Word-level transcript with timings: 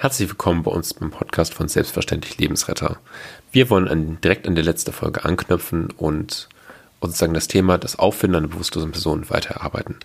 Herzlich 0.00 0.28
willkommen 0.28 0.62
bei 0.62 0.70
uns 0.70 0.94
beim 0.94 1.10
Podcast 1.10 1.52
von 1.54 1.66
Selbstverständlich 1.66 2.38
Lebensretter. 2.38 3.00
Wir 3.50 3.68
wollen 3.68 3.88
an, 3.88 4.20
direkt 4.20 4.46
an 4.46 4.54
der 4.54 4.62
letzten 4.62 4.92
Folge 4.92 5.24
anknüpfen 5.24 5.90
und 5.90 6.48
sozusagen 7.02 7.34
das 7.34 7.48
Thema 7.48 7.78
das 7.78 7.98
Auffinden 7.98 8.36
einer 8.36 8.46
bewusstlosen 8.46 8.92
Person 8.92 9.28
weiterarbeiten. 9.28 9.96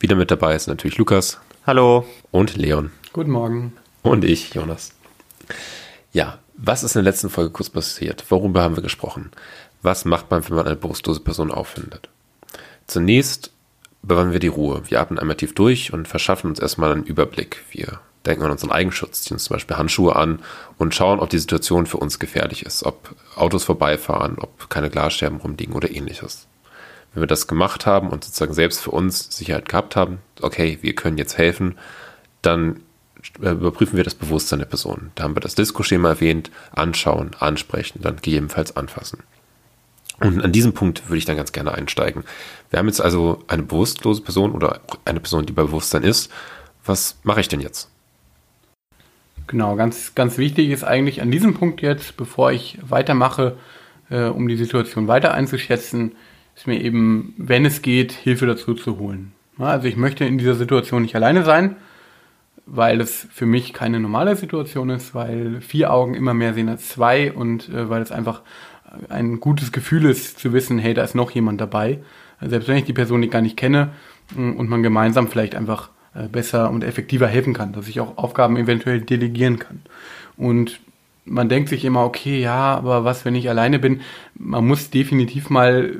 Wieder 0.00 0.16
mit 0.16 0.30
dabei 0.30 0.54
ist 0.54 0.68
natürlich 0.68 0.96
Lukas. 0.96 1.38
Hallo. 1.66 2.06
Und 2.30 2.56
Leon. 2.56 2.92
Guten 3.12 3.30
Morgen. 3.30 3.74
Und 4.00 4.24
ich, 4.24 4.54
Jonas. 4.54 4.94
Ja, 6.14 6.38
was 6.56 6.82
ist 6.82 6.96
in 6.96 7.04
der 7.04 7.12
letzten 7.12 7.28
Folge 7.28 7.50
kurz 7.50 7.68
passiert? 7.68 8.24
Worüber 8.30 8.62
haben 8.62 8.76
wir 8.76 8.82
gesprochen? 8.82 9.32
Was 9.82 10.06
macht 10.06 10.30
man, 10.30 10.48
wenn 10.48 10.56
man 10.56 10.64
eine 10.64 10.76
bewusstlose 10.76 11.20
Person 11.20 11.50
auffindet? 11.50 12.08
Zunächst 12.86 13.52
bewahren 14.00 14.32
wir 14.32 14.40
die 14.40 14.48
Ruhe. 14.48 14.80
Wir 14.88 15.02
atmen 15.02 15.18
einmal 15.18 15.36
tief 15.36 15.54
durch 15.54 15.92
und 15.92 16.08
verschaffen 16.08 16.48
uns 16.48 16.58
erstmal 16.58 16.92
einen 16.92 17.04
Überblick. 17.04 17.62
Wir 17.70 18.00
denken 18.26 18.44
an 18.44 18.50
unseren 18.50 18.70
Eigenschutz, 18.70 19.22
ziehen 19.22 19.34
uns 19.34 19.44
zum 19.44 19.54
Beispiel 19.54 19.76
Handschuhe 19.76 20.16
an 20.16 20.40
und 20.78 20.94
schauen, 20.94 21.20
ob 21.20 21.30
die 21.30 21.38
Situation 21.38 21.86
für 21.86 21.98
uns 21.98 22.18
gefährlich 22.18 22.64
ist, 22.64 22.84
ob 22.84 23.14
Autos 23.36 23.64
vorbeifahren, 23.64 24.38
ob 24.38 24.70
keine 24.70 24.90
Glasscherben 24.90 25.40
rumliegen 25.40 25.74
oder 25.74 25.90
ähnliches. 25.90 26.46
Wenn 27.14 27.22
wir 27.22 27.26
das 27.26 27.46
gemacht 27.46 27.84
haben 27.84 28.08
und 28.08 28.24
sozusagen 28.24 28.54
selbst 28.54 28.80
für 28.80 28.90
uns 28.90 29.36
Sicherheit 29.36 29.68
gehabt 29.68 29.96
haben, 29.96 30.18
okay, 30.40 30.78
wir 30.80 30.94
können 30.94 31.18
jetzt 31.18 31.36
helfen, 31.36 31.76
dann 32.40 32.80
äh, 33.40 33.50
überprüfen 33.50 33.96
wir 33.96 34.04
das 34.04 34.14
Bewusstsein 34.14 34.60
der 34.60 34.66
Person. 34.66 35.10
Da 35.14 35.24
haben 35.24 35.36
wir 35.36 35.40
das 35.40 35.54
Disco-Schema 35.54 36.08
erwähnt, 36.10 36.50
anschauen, 36.72 37.32
ansprechen, 37.38 38.00
dann 38.02 38.16
gegebenenfalls 38.16 38.76
anfassen. 38.76 39.22
Und 40.20 40.42
an 40.42 40.52
diesem 40.52 40.72
Punkt 40.72 41.08
würde 41.08 41.18
ich 41.18 41.24
dann 41.24 41.36
ganz 41.36 41.52
gerne 41.52 41.72
einsteigen. 41.72 42.24
Wir 42.70 42.78
haben 42.78 42.86
jetzt 42.86 43.00
also 43.00 43.42
eine 43.48 43.64
bewusstlose 43.64 44.22
Person 44.22 44.52
oder 44.52 44.80
eine 45.04 45.20
Person, 45.20 45.46
die 45.46 45.52
bei 45.52 45.62
Bewusstsein 45.62 46.04
ist. 46.04 46.30
Was 46.84 47.16
mache 47.24 47.40
ich 47.40 47.48
denn 47.48 47.60
jetzt? 47.60 47.91
Genau, 49.46 49.76
ganz, 49.76 50.14
ganz 50.14 50.38
wichtig 50.38 50.70
ist 50.70 50.84
eigentlich 50.84 51.20
an 51.20 51.30
diesem 51.30 51.54
Punkt 51.54 51.82
jetzt, 51.82 52.16
bevor 52.16 52.52
ich 52.52 52.78
weitermache, 52.82 53.56
äh, 54.10 54.24
um 54.24 54.48
die 54.48 54.56
Situation 54.56 55.08
weiter 55.08 55.34
einzuschätzen, 55.34 56.12
ist 56.54 56.66
mir 56.66 56.80
eben, 56.80 57.34
wenn 57.38 57.64
es 57.64 57.82
geht, 57.82 58.12
Hilfe 58.12 58.46
dazu 58.46 58.74
zu 58.74 58.98
holen. 58.98 59.32
Ja, 59.58 59.66
also 59.66 59.88
ich 59.88 59.96
möchte 59.96 60.24
in 60.24 60.38
dieser 60.38 60.54
Situation 60.54 61.02
nicht 61.02 61.14
alleine 61.14 61.44
sein, 61.44 61.76
weil 62.66 63.00
es 63.00 63.26
für 63.32 63.46
mich 63.46 63.72
keine 63.72 64.00
normale 64.00 64.36
Situation 64.36 64.90
ist, 64.90 65.14
weil 65.14 65.60
vier 65.60 65.92
Augen 65.92 66.14
immer 66.14 66.34
mehr 66.34 66.54
sehen 66.54 66.68
als 66.68 66.88
zwei 66.88 67.32
und 67.32 67.68
äh, 67.68 67.88
weil 67.88 68.02
es 68.02 68.12
einfach 68.12 68.42
ein 69.08 69.40
gutes 69.40 69.72
Gefühl 69.72 70.04
ist 70.04 70.38
zu 70.38 70.52
wissen, 70.52 70.78
hey, 70.78 70.94
da 70.94 71.02
ist 71.02 71.14
noch 71.14 71.30
jemand 71.30 71.60
dabei. 71.60 72.00
Selbst 72.40 72.68
wenn 72.68 72.76
ich 72.76 72.84
die 72.84 72.92
Person 72.92 73.20
nicht 73.20 73.32
gar 73.32 73.40
nicht 73.40 73.56
kenne 73.56 73.92
und 74.34 74.68
man 74.68 74.82
gemeinsam 74.82 75.28
vielleicht 75.28 75.54
einfach 75.54 75.90
besser 76.30 76.70
und 76.70 76.84
effektiver 76.84 77.26
helfen 77.26 77.54
kann, 77.54 77.72
dass 77.72 77.88
ich 77.88 78.00
auch 78.00 78.18
Aufgaben 78.18 78.56
eventuell 78.56 79.00
delegieren 79.00 79.58
kann. 79.58 79.80
Und 80.36 80.80
man 81.24 81.48
denkt 81.48 81.68
sich 81.68 81.84
immer, 81.84 82.04
okay, 82.04 82.40
ja, 82.40 82.74
aber 82.74 83.04
was, 83.04 83.24
wenn 83.24 83.34
ich 83.34 83.48
alleine 83.48 83.78
bin? 83.78 84.00
Man 84.34 84.66
muss 84.66 84.90
definitiv 84.90 85.50
mal 85.50 85.96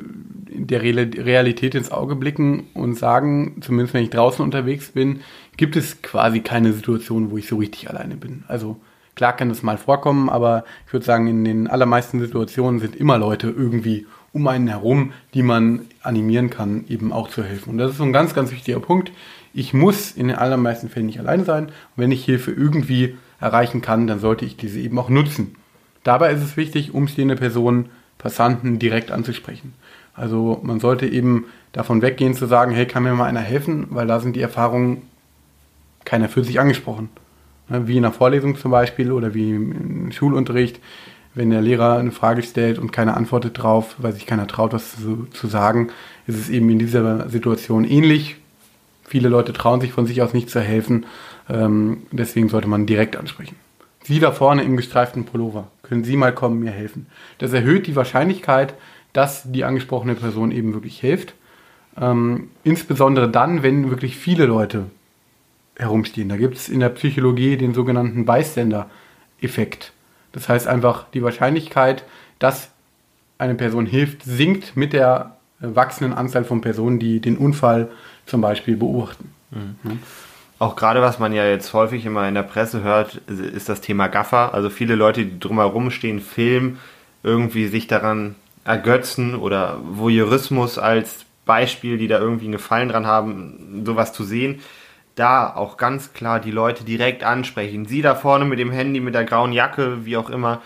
der 0.55 0.83
Realität 0.83 1.75
ins 1.75 1.91
Auge 1.91 2.15
blicken 2.15 2.65
und 2.75 2.95
sagen, 2.99 3.57
zumindest 3.63 3.95
wenn 3.95 4.05
ich 4.05 4.11
draußen 4.11 4.45
unterwegs 4.45 4.91
bin, 4.91 5.21
gibt 5.57 5.77
es 5.77 6.03
quasi 6.03 6.41
keine 6.41 6.73
Situation, 6.73 7.31
wo 7.31 7.39
ich 7.39 7.47
so 7.47 7.57
richtig 7.57 7.89
alleine 7.89 8.17
bin. 8.17 8.45
Also 8.49 8.77
klar 9.15 9.35
kann 9.35 9.49
das 9.49 9.63
mal 9.63 9.79
vorkommen, 9.79 10.29
aber 10.29 10.65
ich 10.87 10.93
würde 10.93 11.07
sagen, 11.07 11.27
in 11.27 11.45
den 11.45 11.69
allermeisten 11.69 12.21
Situationen 12.21 12.81
sind 12.81 12.97
immer 12.97 13.19
Leute 13.19 13.49
irgendwie 13.49 14.07
um 14.33 14.47
einen 14.47 14.69
herum, 14.69 15.13
die 15.35 15.43
man 15.43 15.87
animieren 16.03 16.51
kann, 16.51 16.85
eben 16.89 17.13
auch 17.13 17.29
zu 17.29 17.45
helfen. 17.45 17.71
Und 17.71 17.79
das 17.79 17.93
ist 17.93 17.99
so 17.99 18.05
ein 18.05 18.13
ganz, 18.13 18.35
ganz 18.35 18.51
wichtiger 18.51 18.81
Punkt. 18.81 19.13
Ich 19.55 19.75
muss 19.75 20.13
in 20.13 20.29
den 20.29 20.37
allermeisten 20.37 20.89
Fällen 20.89 21.07
nicht 21.07 21.21
allein 21.21 21.45
sein. 21.45 21.67
Und 21.67 21.73
wenn 21.97 22.13
ich 22.13 22.25
Hilfe 22.25 22.51
irgendwie 22.53 23.17
erreichen 23.41 23.83
kann, 23.83 24.07
dann 24.07 24.19
sollte 24.19 24.45
ich 24.45 24.57
diese 24.57 24.81
eben 24.81 24.99
auch 24.99 25.09
nutzen. 25.09 25.57
Dabei 26.05 26.33
ist 26.33 26.43
es 26.43 26.57
wichtig, 26.57 26.95
umstehende 26.95 27.37
Personen, 27.37 27.91
Passanten 28.19 28.79
direkt 28.79 29.11
anzusprechen. 29.11 29.75
Also 30.15 30.61
man 30.63 30.81
sollte 30.81 31.07
eben 31.07 31.47
davon 31.73 32.03
weggehen 32.03 32.35
zu 32.35 32.47
sagen, 32.47 32.73
hey, 32.73 32.87
kann 32.87 33.03
mir 33.03 33.15
mal 33.15 33.27
einer 33.27 33.41
helfen, 33.41 33.87
weil 33.91 34.07
da 34.07 34.21
sind 34.21 34.37
die 34.37 34.43
Erfahrungen, 34.43 35.03
keiner 36.05 36.29
fühlt 36.29 36.47
sich 36.47 36.61
angesprochen. 36.61 37.09
Wie 37.69 37.97
in 37.97 38.05
einer 38.05 38.13
Vorlesung 38.13 38.57
zum 38.57 38.71
Beispiel 38.71 39.13
oder 39.13 39.35
wie 39.35 39.51
im 39.51 40.13
Schulunterricht 40.13 40.81
wenn 41.35 41.51
der 41.51 41.63
Lehrer 41.63 41.99
eine 41.99 42.13
Frage 42.13 42.43
stellt 42.43 42.79
und 42.79 42.93
keiner 42.93 43.17
antwortet 43.17 43.63
drauf, 43.63 43.97
weil 43.99 44.13
sich 44.13 44.27
keiner 44.27 44.47
traut, 44.47 44.73
was 44.73 44.97
zu, 44.97 45.27
zu 45.33 45.47
sagen, 45.47 45.91
ist 46.27 46.39
es 46.39 46.51
eben 46.51 46.69
in 46.71 46.79
dieser 46.79 47.29
Situation 47.29 47.85
ähnlich. 47.85 48.37
Viele 49.05 49.29
Leute 49.29 49.53
trauen 49.53 49.81
sich 49.81 49.93
von 49.93 50.07
sich 50.07 50.23
aus 50.23 50.33
nicht 50.33 50.51
zu 50.51 50.61
helfen, 50.61 51.07
ähm, 51.49 52.03
deswegen 52.13 52.49
sollte 52.49 52.69
man 52.69 52.87
direkt 52.87 53.17
ansprechen. 53.17 53.57
Sie 54.05 54.19
da 54.19 54.33
vorne 54.33 54.63
im 54.63 54.77
gestreiften 54.77 55.25
Pullover, 55.25 55.69
können 55.83 56.05
Sie 56.05 56.17
mal 56.17 56.35
kommen, 56.35 56.61
mir 56.61 56.73
helfen. 56.73 57.07
Das 57.39 57.53
erhöht 57.53 57.87
die 57.87 57.97
Wahrscheinlichkeit, 57.97 58.75
dass 59.13 59.51
die 59.51 59.65
angesprochene 59.65 60.15
Person 60.15 60.51
eben 60.51 60.73
wirklich 60.73 60.99
hilft. 60.99 61.35
Ähm, 62.01 62.51
insbesondere 62.65 63.29
dann, 63.29 63.63
wenn 63.63 63.91
wirklich 63.91 64.17
viele 64.17 64.47
Leute 64.47 64.87
herumstehen. 65.77 66.29
Da 66.29 66.37
gibt 66.37 66.57
es 66.57 66.69
in 66.69 66.81
der 66.81 66.89
Psychologie 66.89 67.57
den 67.57 67.75
sogenannten 67.75 68.25
Bystander-Effekt. 68.25 69.93
Das 70.33 70.49
heißt 70.49 70.67
einfach, 70.67 71.07
die 71.11 71.23
Wahrscheinlichkeit, 71.23 72.05
dass 72.39 72.71
eine 73.39 73.55
Person 73.55 73.87
hilft, 73.87 74.23
sinkt 74.23 74.77
mit 74.77 74.93
der 74.93 75.37
wachsenden 75.61 76.17
Anzahl 76.17 76.45
von 76.45 76.61
Personen, 76.61 76.99
die 76.99 77.21
den 77.21 77.37
Unfall 77.37 77.91
zum 78.27 78.41
Beispiel 78.41 78.77
beobachten. 78.77 79.33
Mhm. 79.51 80.01
Auch 80.59 80.77
gerade 80.77 81.03
was 81.03 81.19
man 81.19 81.33
ja 81.33 81.45
jetzt 81.47 81.73
häufig 81.73 82.07
immer 82.07 82.29
in 82.29 82.35
der 82.35 82.45
Presse 82.45 82.83
hört, 82.83 83.17
ist 83.27 83.69
das 83.69 83.81
Thema 83.81 84.07
Gaffer. 84.07 84.55
Also 84.55 84.71
viele 84.71 84.95
Leute, 84.95 85.25
die 85.25 85.41
drumherum 85.41 85.91
stehen, 85.91 86.21
filmen, 86.21 86.79
irgendwie 87.23 87.67
sich 87.67 87.89
daran 87.89 88.37
ergötzen 88.65 89.35
oder 89.35 89.81
Voyeurismus 89.83 90.79
als 90.79 91.25
Beispiel, 91.45 91.99
die 91.99 92.07
da 92.07 92.21
irgendwie 92.21 92.45
einen 92.45 92.53
Gefallen 92.53 92.89
dran 92.89 93.07
haben, 93.07 93.83
sowas 93.85 94.13
zu 94.13 94.23
sehen 94.23 94.61
da 95.15 95.55
auch 95.55 95.77
ganz 95.77 96.13
klar 96.13 96.41
die 96.41 96.51
Leute 96.51 96.85
direkt 96.85 97.25
ansprechen. 97.25 97.87
Sie 97.87 98.03
da 98.03 98.15
vorne 98.15 98.45
mit 98.45 98.59
dem 98.59 98.71
Handy, 98.71 99.01
mit 99.01 99.15
der 99.15 99.25
grauen 99.25 99.53
Jacke, 99.53 100.05
wie 100.05 100.17
auch 100.17 100.31
immer, 100.31 100.63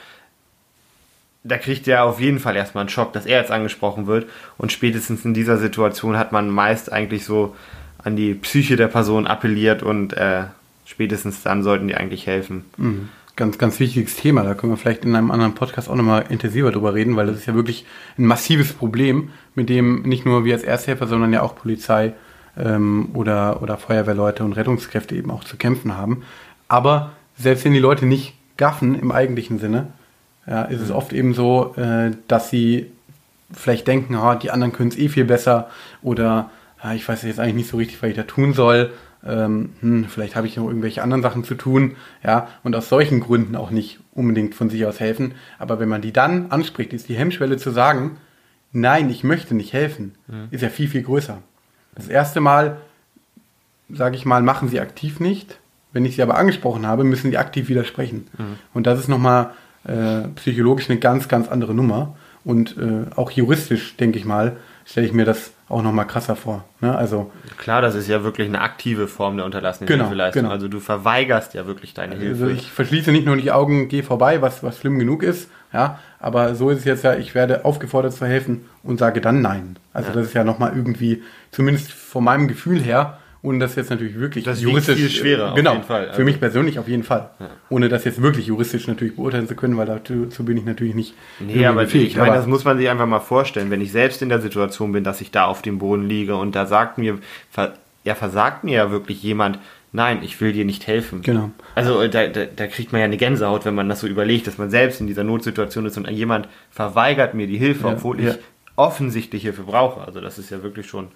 da 1.47 1.59
kriegt 1.59 1.87
er 1.89 2.05
auf 2.05 2.21
jeden 2.21 2.39
Fall 2.39 2.57
erstmal 2.57 2.83
einen 2.83 2.89
Schock, 2.89 3.13
dass 3.13 3.27
er 3.27 3.41
jetzt 3.41 3.51
angesprochen 3.51 4.07
wird. 4.07 4.27
Und 4.59 4.73
spätestens 4.73 5.25
in 5.25 5.35
dieser 5.35 5.59
Situation 5.59 6.19
hat 6.19 6.33
man 6.33 6.51
meist 6.51 6.93
eigentlich 6.93 7.25
so 7.25 7.55
an 7.99 8.17
die 8.17 8.35
Psyche 8.35 8.77
der 8.77 8.89
Person 8.89 9.27
appelliert 9.27 9.83
und 9.83 10.13
äh, 10.13 10.45
spätestens 10.85 11.43
dann 11.43 11.63
sollten 11.63 11.89
die 11.89 11.95
eigentlich 11.95 12.27
helfen. 12.27 12.65
Mhm. 12.77 13.09
Ganz, 13.37 13.59
ganz 13.59 13.79
wichtiges 13.81 14.17
Thema. 14.17 14.43
Da 14.45 14.55
können 14.55 14.73
wir 14.73 14.79
vielleicht 14.79 15.05
in 15.05 15.15
einem 15.15 15.31
anderen 15.31 15.55
Podcast 15.55 15.91
auch 15.91 15.95
nochmal 15.95 16.25
intensiver 16.31 16.73
drüber 16.73 16.95
reden, 16.95 17.17
weil 17.17 17.27
das 17.27 17.37
ist 17.37 17.47
ja 17.47 17.55
wirklich 17.55 17.85
ein 18.17 18.25
massives 18.25 18.73
Problem, 18.73 19.31
mit 19.55 19.69
dem 19.69 20.03
nicht 20.03 20.25
nur 20.25 20.45
wir 20.45 20.55
als 20.55 20.63
Ersthelfer, 20.63 21.07
sondern 21.07 21.33
ja 21.33 21.43
auch 21.43 21.55
Polizei 21.55 22.15
ähm, 22.57 23.11
oder, 23.13 23.63
oder 23.63 23.77
Feuerwehrleute 23.77 24.43
und 24.43 24.55
Rettungskräfte 24.55 25.15
eben 25.15 25.31
auch 25.31 25.45
zu 25.45 25.57
kämpfen 25.57 25.97
haben. 25.97 26.23
Aber 26.69 27.13
selbst 27.37 27.65
wenn 27.65 27.75
die 27.75 27.79
Leute 27.79 28.07
nicht 28.07 28.35
gaffen 28.57 28.99
im 28.99 29.13
eigentlichen 29.13 29.59
Sinne, 29.59 29.89
ja, 30.47 30.63
ist 30.63 30.81
es 30.81 30.91
oft 30.91 31.13
eben 31.13 31.35
so, 31.35 31.75
äh, 31.77 32.13
dass 32.29 32.51
sie 32.51 32.91
vielleicht 33.53 33.87
denken, 33.87 34.17
oh, 34.17 34.35
die 34.35 34.51
anderen 34.51 34.73
können 34.73 34.91
es 34.91 34.99
eh 34.99 35.09
viel 35.09 35.25
besser 35.25 35.71
oder 36.03 36.51
ja, 36.83 36.95
ich 36.95 37.09
weiß 37.09 37.23
jetzt 37.23 37.41
eigentlich 37.41 37.55
nicht 37.55 37.71
so 37.71 37.77
richtig, 37.77 38.03
was 38.03 38.11
ich 38.11 38.17
da 38.17 38.23
tun 38.23 38.53
soll. 38.53 38.93
Ähm, 39.25 39.71
hm, 39.81 40.05
vielleicht 40.05 40.37
habe 40.37 40.47
ich 40.47 40.57
noch 40.57 40.67
irgendwelche 40.69 41.03
anderen 41.03 41.23
Sachen 41.23 41.43
zu 41.43 41.55
tun, 41.55 41.97
ja, 42.23 42.49
und 42.63 42.77
aus 42.77 42.89
solchen 42.89 43.21
Gründen 43.21 43.57
auch 43.57 43.71
nicht 43.71 43.99
unbedingt 44.15 44.55
von 44.55 44.71
sich 44.71 44.87
aus 44.87 45.01
helfen. 45.01 45.35
Aber 45.59 45.81
wenn 45.81 45.89
man 45.89 46.03
die 46.03 46.13
dann 46.13 46.51
anspricht, 46.51 46.93
ist 46.93 47.09
die 47.09 47.17
Hemmschwelle 47.17 47.57
zu 47.57 47.71
sagen, 47.71 48.19
nein, 48.73 49.11
ich 49.11 49.25
möchte 49.25 49.55
nicht 49.55 49.73
helfen, 49.73 50.15
mhm. 50.29 50.49
ist 50.51 50.61
ja 50.61 50.69
viel, 50.69 50.89
viel 50.89 51.03
größer. 51.03 51.39
Das 51.95 52.09
erste 52.09 52.41
Mal, 52.41 52.77
sage 53.89 54.17
ich 54.17 54.27
mal, 54.27 54.43
machen 54.43 54.69
sie 54.69 54.81
aktiv 54.81 55.19
nicht. 55.19 55.59
Wenn 55.93 56.05
ich 56.05 56.17
sie 56.17 56.23
aber 56.23 56.37
angesprochen 56.37 56.87
habe, 56.87 57.05
müssen 57.05 57.31
sie 57.31 57.39
aktiv 57.39 57.69
widersprechen. 57.69 58.29
Mhm. 58.37 58.59
Und 58.75 58.87
das 58.87 58.99
ist 59.01 59.09
nochmal 59.09 59.51
äh, 59.87 60.29
psychologisch 60.37 60.91
eine 60.91 60.99
ganz, 60.99 61.29
ganz 61.29 61.49
andere 61.49 61.75
Nummer. 61.75 62.17
Und 62.45 62.77
äh, 62.77 63.11
auch 63.17 63.31
juristisch, 63.33 63.97
denke 63.97 64.19
ich 64.19 64.25
mal, 64.25 64.57
stelle 64.85 65.07
ich 65.07 65.13
mir 65.13 65.25
das 65.25 65.51
auch 65.69 65.83
nochmal 65.83 66.07
krasser 66.07 66.37
vor. 66.37 66.65
Ne? 66.81 66.97
Also, 66.97 67.33
Klar, 67.57 67.83
das 67.83 67.97
ist 67.97 68.09
ja 68.09 68.23
wirklich 68.23 68.47
eine 68.47 68.61
aktive 68.61 69.09
Form 69.09 69.37
der 69.37 69.45
unterlassenen 69.45 69.89
genau, 69.89 70.05
Hilfeleistung. 70.05 70.43
Genau. 70.43 70.55
Also 70.55 70.69
du 70.69 70.79
verweigerst 70.79 71.55
ja 71.55 71.67
wirklich 71.67 71.93
deine 71.93 72.13
also 72.13 72.25
Hilfe. 72.25 72.45
Also 72.45 72.55
ich 72.55 72.71
verschließe 72.71 73.11
nicht 73.11 73.27
nur 73.27 73.37
die 73.37 73.51
Augen, 73.51 73.89
gehe 73.89 74.05
vorbei, 74.05 74.43
was, 74.43 74.63
was 74.63 74.79
schlimm 74.79 74.99
genug 75.01 75.25
ist, 75.25 75.51
ja, 75.73 75.99
aber 76.21 76.55
so 76.55 76.71
ist 76.71 76.79
es 76.79 76.85
jetzt 76.85 77.03
ja, 77.03 77.17
ich 77.17 77.35
werde 77.35 77.65
aufgefordert 77.65 78.13
zu 78.13 78.27
helfen 78.27 78.67
und 78.85 78.99
sage 78.99 79.21
dann 79.21 79.43
nein. 79.43 79.77
Also 79.93 80.11
ja. 80.11 80.15
das 80.15 80.27
ist 80.27 80.35
ja 80.35 80.45
nochmal 80.45 80.73
irgendwie, 80.75 81.23
zumindest 81.51 81.93
von 81.93 82.23
meinem 82.23 82.47
Gefühl 82.47 82.81
her, 82.81 83.19
ohne 83.47 83.61
das 83.61 83.77
jetzt 83.77 83.91
natürlich 83.91 84.19
wirklich 84.19 84.45
das 84.45 84.61
juristisch 84.61 84.97
viel 84.97 85.09
schwerer 85.09 85.55
genau, 85.55 85.71
auf 85.71 85.77
jeden 85.77 85.87
Fall. 85.87 86.07
Also 86.07 86.17
für 86.17 86.25
mich 86.25 86.41
persönlich 86.41 86.81
auf 86.81 86.89
jeden 86.89 87.05
Fall. 87.05 87.31
Ja. 87.39 87.51
Ohne 87.69 87.89
das 87.89 88.05
jetzt 88.05 88.21
wirklich 88.21 88.49
juristisch 88.49 88.89
natürlich 88.89 89.15
beurteilen 89.15 89.47
zu 89.47 89.55
können, 89.55 89.77
weil 89.77 89.87
dazu 89.87 90.45
bin 90.45 90.57
ich 90.57 90.65
natürlich 90.65 90.97
nicht. 90.97 91.15
Nee, 91.39 91.65
aber 91.65 91.87
fähig. 91.87 92.09
ich 92.09 92.17
meine, 92.17 92.35
das 92.35 92.47
muss 92.47 92.65
man 92.65 92.77
sich 92.77 92.89
einfach 92.89 93.07
mal 93.07 93.21
vorstellen, 93.21 93.71
wenn 93.71 93.81
ich 93.81 93.93
selbst 93.93 94.21
in 94.21 94.31
der 94.31 94.41
Situation 94.41 94.91
bin, 94.91 95.05
dass 95.05 95.21
ich 95.21 95.31
da 95.31 95.45
auf 95.45 95.63
dem 95.63 95.79
Boden 95.79 96.09
liege 96.09 96.35
und 96.35 96.57
da 96.57 96.67
sagt 96.67 96.99
mir, 96.99 97.19
er 98.03 98.17
versagt 98.17 98.65
mir 98.65 98.75
ja 98.75 98.91
wirklich 98.91 99.23
jemand, 99.23 99.61
nein, 99.93 100.25
ich 100.25 100.41
will 100.41 100.53
dir 100.53 100.65
nicht 100.65 100.89
helfen. 100.89 101.23
Genau. 101.23 101.51
Also 101.77 102.01
äh, 102.01 102.11
da, 102.11 102.27
da, 102.27 102.47
da 102.47 102.67
kriegt 102.67 102.91
man 102.91 103.01
ja 103.01 103.05
eine 103.05 103.17
Gänsehaut, 103.17 103.65
wenn 103.65 103.77
man 103.77 103.89
das 103.89 104.01
so 104.01 104.09
überlegt, 104.09 104.49
dass 104.49 104.59
man 104.59 104.71
selbst 104.71 105.01
in 105.01 105.07
dieser 105.07 105.23
Notsituation 105.23 105.87
ist 105.87 105.97
und 105.97 106.11
jemand 106.11 106.49
verweigert 106.73 107.35
mir 107.35 107.47
die 107.47 107.59
Hilfe, 107.59 107.87
Ja, 107.87 107.93
obwohl 107.93 108.21
ja. 108.21 108.31
ich 108.33 108.39
offensichtlich 108.75 109.43
Hilfe 109.43 109.63
brauche. 109.63 110.01
Also 110.01 110.21
das 110.21 110.37
ist 110.37 110.51
ja 110.51 110.65
wirklich 110.65 110.89
schon. 110.89 111.09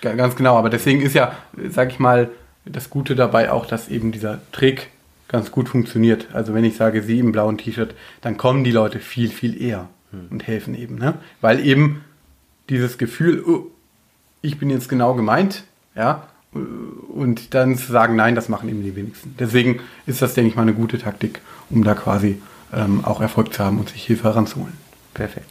Ga- 0.00 0.14
Ganz 0.14 0.36
genau, 0.36 0.56
aber 0.56 0.70
deswegen 0.70 1.00
ist 1.00 1.14
ja, 1.14 1.32
sag 1.70 1.90
ich 1.90 1.98
mal, 1.98 2.30
das 2.64 2.90
Gute 2.90 3.14
dabei 3.14 3.50
auch, 3.52 3.66
dass 3.66 3.88
eben 3.88 4.12
dieser 4.12 4.40
Trick 4.52 4.90
ganz 5.28 5.50
gut 5.50 5.68
funktioniert. 5.68 6.28
Also 6.32 6.54
wenn 6.54 6.64
ich 6.64 6.76
sage, 6.76 7.02
sie 7.02 7.18
im 7.18 7.32
blauen 7.32 7.58
T-Shirt, 7.58 7.94
dann 8.20 8.36
kommen 8.36 8.64
die 8.64 8.72
Leute 8.72 8.98
viel, 9.00 9.30
viel 9.30 9.60
eher 9.60 9.88
und 10.30 10.46
helfen 10.46 10.74
eben. 10.74 10.96
Ne? 10.96 11.14
Weil 11.40 11.64
eben 11.64 12.04
dieses 12.68 12.98
Gefühl, 12.98 13.42
oh, 13.46 13.66
ich 14.42 14.58
bin 14.58 14.70
jetzt 14.70 14.88
genau 14.88 15.14
gemeint, 15.14 15.64
ja, 15.94 16.28
und 16.52 17.54
dann 17.54 17.76
zu 17.76 17.90
sagen, 17.92 18.16
nein, 18.16 18.34
das 18.34 18.48
machen 18.48 18.68
eben 18.68 18.82
die 18.82 18.96
wenigsten. 18.96 19.34
Deswegen 19.38 19.80
ist 20.06 20.22
das, 20.22 20.34
denke 20.34 20.48
ich 20.50 20.56
mal, 20.56 20.62
eine 20.62 20.74
gute 20.74 20.98
Taktik, 20.98 21.40
um 21.70 21.84
da 21.84 21.94
quasi 21.94 22.40
ähm, 22.72 23.04
auch 23.04 23.20
Erfolg 23.20 23.52
zu 23.52 23.62
haben 23.62 23.78
und 23.78 23.90
sich 23.90 24.04
Hilfe 24.04 24.24
heranzuholen. 24.24 24.72
Perfekt. 25.12 25.50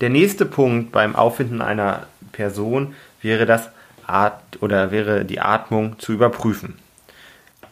Der 0.00 0.08
nächste 0.08 0.46
Punkt 0.46 0.92
beim 0.92 1.14
Auffinden 1.14 1.60
einer 1.60 2.06
Person 2.32 2.94
wäre 3.22 3.46
das 3.46 3.70
At 4.06 4.40
oder 4.60 4.90
wäre 4.90 5.24
die 5.24 5.40
Atmung 5.40 5.98
zu 5.98 6.12
überprüfen. 6.12 6.74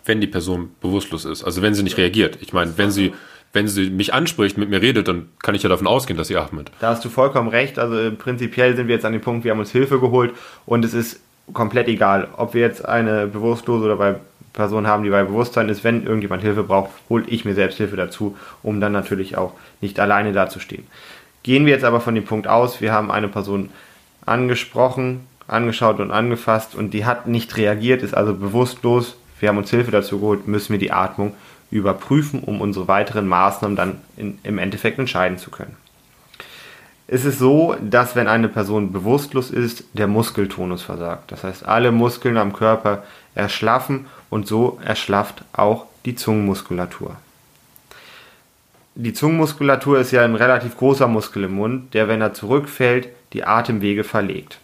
Wenn 0.04 0.20
die 0.20 0.26
Person 0.26 0.70
bewusstlos 0.80 1.24
ist, 1.24 1.42
also 1.42 1.62
wenn 1.62 1.74
sie 1.74 1.82
nicht 1.82 1.96
reagiert. 1.96 2.38
Ich 2.40 2.52
meine, 2.52 2.76
wenn 2.76 2.90
sie, 2.90 3.14
wenn 3.52 3.66
sie 3.66 3.90
mich 3.90 4.14
anspricht, 4.14 4.58
mit 4.58 4.68
mir 4.68 4.82
redet, 4.82 5.08
dann 5.08 5.28
kann 5.42 5.54
ich 5.54 5.62
ja 5.62 5.68
davon 5.68 5.86
ausgehen, 5.86 6.16
dass 6.16 6.28
sie 6.28 6.36
atmet. 6.36 6.70
Da 6.80 6.90
hast 6.90 7.04
du 7.04 7.08
vollkommen 7.08 7.48
recht. 7.48 7.78
Also 7.78 7.98
äh, 7.98 8.10
prinzipiell 8.10 8.76
sind 8.76 8.86
wir 8.86 8.94
jetzt 8.94 9.04
an 9.04 9.12
dem 9.12 9.22
Punkt, 9.22 9.44
wir 9.44 9.50
haben 9.50 9.58
uns 9.58 9.72
Hilfe 9.72 9.98
geholt 9.98 10.34
und 10.66 10.84
es 10.84 10.94
ist 10.94 11.20
komplett 11.52 11.88
egal, 11.88 12.28
ob 12.36 12.54
wir 12.54 12.60
jetzt 12.60 12.84
eine 12.84 13.26
bewusstlose 13.26 13.84
oder 13.84 13.96
bei 13.96 14.16
Person 14.52 14.86
haben, 14.86 15.04
die 15.04 15.10
bei 15.10 15.22
Bewusstsein 15.22 15.68
ist. 15.68 15.84
Wenn 15.84 16.04
irgendjemand 16.04 16.42
Hilfe 16.42 16.62
braucht, 16.62 16.90
hole 17.08 17.24
ich 17.26 17.44
mir 17.44 17.54
selbst 17.54 17.76
Hilfe 17.76 17.96
dazu, 17.96 18.36
um 18.62 18.80
dann 18.80 18.92
natürlich 18.92 19.36
auch 19.36 19.52
nicht 19.80 20.00
alleine 20.00 20.32
dazustehen. 20.32 20.86
Gehen 21.42 21.66
wir 21.66 21.74
jetzt 21.74 21.84
aber 21.84 22.00
von 22.00 22.14
dem 22.14 22.24
Punkt 22.24 22.48
aus, 22.48 22.80
wir 22.80 22.92
haben 22.92 23.10
eine 23.10 23.28
Person 23.28 23.70
angesprochen, 24.24 25.20
angeschaut 25.48 26.00
und 26.00 26.10
angefasst 26.10 26.74
und 26.74 26.90
die 26.90 27.04
hat 27.04 27.26
nicht 27.26 27.56
reagiert, 27.56 28.02
ist 28.02 28.14
also 28.14 28.34
bewusstlos. 28.34 29.16
Wir 29.38 29.48
haben 29.48 29.58
uns 29.58 29.70
Hilfe 29.70 29.90
dazu 29.90 30.18
geholt, 30.18 30.48
müssen 30.48 30.72
wir 30.72 30.78
die 30.78 30.92
Atmung 30.92 31.34
überprüfen, 31.70 32.40
um 32.40 32.60
unsere 32.60 32.88
weiteren 32.88 33.26
Maßnahmen 33.26 33.76
dann 33.76 34.00
in, 34.16 34.38
im 34.42 34.58
Endeffekt 34.58 34.98
entscheiden 34.98 35.38
zu 35.38 35.50
können. 35.50 35.76
Es 37.08 37.24
ist 37.24 37.38
so, 37.38 37.76
dass 37.80 38.16
wenn 38.16 38.26
eine 38.26 38.48
Person 38.48 38.92
bewusstlos 38.92 39.50
ist, 39.50 39.84
der 39.92 40.08
Muskeltonus 40.08 40.82
versagt. 40.82 41.30
Das 41.30 41.44
heißt, 41.44 41.64
alle 41.64 41.92
Muskeln 41.92 42.36
am 42.36 42.52
Körper 42.52 43.04
erschlaffen 43.34 44.06
und 44.28 44.48
so 44.48 44.80
erschlafft 44.84 45.44
auch 45.52 45.86
die 46.04 46.16
Zungenmuskulatur. 46.16 47.16
Die 48.96 49.12
Zungenmuskulatur 49.12 49.98
ist 50.00 50.10
ja 50.10 50.24
ein 50.24 50.34
relativ 50.34 50.76
großer 50.76 51.06
Muskel 51.06 51.44
im 51.44 51.52
Mund, 51.52 51.94
der, 51.94 52.08
wenn 52.08 52.22
er 52.22 52.34
zurückfällt, 52.34 53.08
die 53.34 53.44
Atemwege 53.44 54.02
verlegt. 54.02 54.58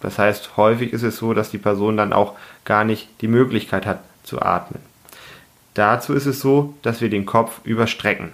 Das 0.00 0.18
heißt, 0.18 0.56
häufig 0.56 0.92
ist 0.92 1.02
es 1.02 1.16
so, 1.16 1.34
dass 1.34 1.50
die 1.50 1.58
Person 1.58 1.96
dann 1.96 2.12
auch 2.12 2.34
gar 2.64 2.84
nicht 2.84 3.08
die 3.20 3.28
Möglichkeit 3.28 3.86
hat 3.86 4.00
zu 4.22 4.40
atmen. 4.40 4.80
Dazu 5.74 6.14
ist 6.14 6.26
es 6.26 6.40
so, 6.40 6.74
dass 6.82 7.00
wir 7.00 7.10
den 7.10 7.26
Kopf 7.26 7.60
überstrecken. 7.64 8.32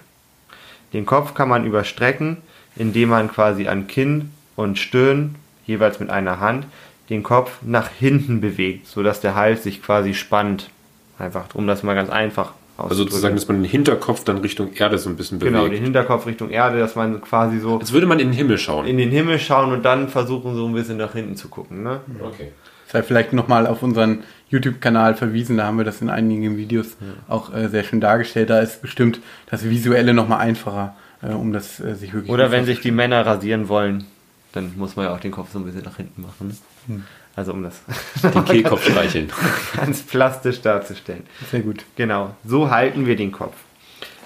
Den 0.92 1.06
Kopf 1.06 1.34
kann 1.34 1.48
man 1.48 1.64
überstrecken, 1.64 2.38
indem 2.76 3.10
man 3.10 3.30
quasi 3.30 3.68
an 3.68 3.86
Kinn 3.86 4.32
und 4.56 4.78
Stirn 4.78 5.36
jeweils 5.66 6.00
mit 6.00 6.10
einer 6.10 6.40
Hand 6.40 6.66
den 7.10 7.22
Kopf 7.22 7.58
nach 7.62 7.88
hinten 7.88 8.40
bewegt, 8.40 8.86
sodass 8.86 9.20
der 9.20 9.34
Hals 9.34 9.64
sich 9.64 9.82
quasi 9.82 10.14
spannt. 10.14 10.70
Einfach, 11.18 11.54
um 11.54 11.66
das 11.66 11.82
mal 11.82 11.94
ganz 11.94 12.10
einfach 12.10 12.52
Also 12.90 13.04
sozusagen, 13.04 13.34
dass 13.34 13.48
man 13.48 13.62
den 13.62 13.70
Hinterkopf 13.70 14.24
dann 14.24 14.38
Richtung 14.38 14.72
Erde 14.74 14.98
so 14.98 15.10
ein 15.10 15.16
bisschen 15.16 15.38
bewegt. 15.38 15.54
Genau, 15.54 15.68
den 15.68 15.82
Hinterkopf 15.82 16.26
Richtung 16.26 16.50
Erde, 16.50 16.78
dass 16.78 16.96
man 16.96 17.20
quasi 17.20 17.58
so 17.58 17.78
Als 17.78 17.92
würde 17.92 18.06
man 18.06 18.18
in 18.18 18.28
den 18.28 18.34
Himmel 18.34 18.58
schauen. 18.58 18.86
in 18.86 18.98
den 18.98 19.10
Himmel 19.10 19.38
schauen 19.38 19.72
und 19.72 19.84
dann 19.84 20.08
versuchen, 20.08 20.54
so 20.54 20.66
ein 20.66 20.74
bisschen 20.74 20.96
nach 20.96 21.12
hinten 21.12 21.36
zu 21.36 21.48
gucken. 21.48 21.82
Ne? 21.82 22.00
okay. 22.22 22.52
Sei 22.88 23.02
vielleicht 23.02 23.32
nochmal 23.32 23.66
auf 23.66 23.82
unseren 23.82 24.22
YouTube-Kanal 24.50 25.14
verwiesen, 25.14 25.56
da 25.56 25.64
haben 25.64 25.78
wir 25.78 25.84
das 25.84 26.02
in 26.02 26.10
einigen 26.10 26.58
Videos 26.58 26.98
auch 27.26 27.54
äh, 27.54 27.68
sehr 27.68 27.84
schön 27.84 28.02
dargestellt. 28.02 28.50
Da 28.50 28.60
ist 28.60 28.82
bestimmt 28.82 29.20
das 29.46 29.64
Visuelle 29.64 30.12
nochmal 30.12 30.40
einfacher, 30.40 30.94
äh, 31.22 31.32
um 31.32 31.54
das 31.54 31.80
äh, 31.80 31.94
sich 31.94 32.12
wirklich. 32.12 32.30
Oder 32.30 32.50
wenn 32.50 32.66
sich 32.66 32.80
die 32.80 32.90
Männer 32.90 33.24
rasieren 33.24 33.68
wollen, 33.68 34.04
dann 34.52 34.72
muss 34.76 34.96
man 34.96 35.06
ja 35.06 35.14
auch 35.14 35.20
den 35.20 35.32
Kopf 35.32 35.52
so 35.52 35.58
ein 35.58 35.64
bisschen 35.64 35.82
nach 35.82 35.96
hinten 35.96 36.22
machen. 36.22 36.56
Ne? 36.86 37.02
Also 37.34 37.52
um 37.52 37.62
das 37.62 37.80
Den 38.22 38.44
Kehlkopf 38.44 38.84
streicheln. 38.84 39.32
ganz 39.76 40.02
plastisch 40.02 40.60
darzustellen. 40.60 41.24
Sehr 41.50 41.60
gut. 41.60 41.84
Genau, 41.96 42.34
so 42.44 42.70
halten 42.70 43.06
wir 43.06 43.16
den 43.16 43.32
Kopf. 43.32 43.56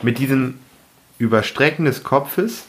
Mit 0.02 0.19
diesem 0.19 0.58
Überstrecken 1.19 1.84
des 1.84 2.02
Kopfes 2.02 2.67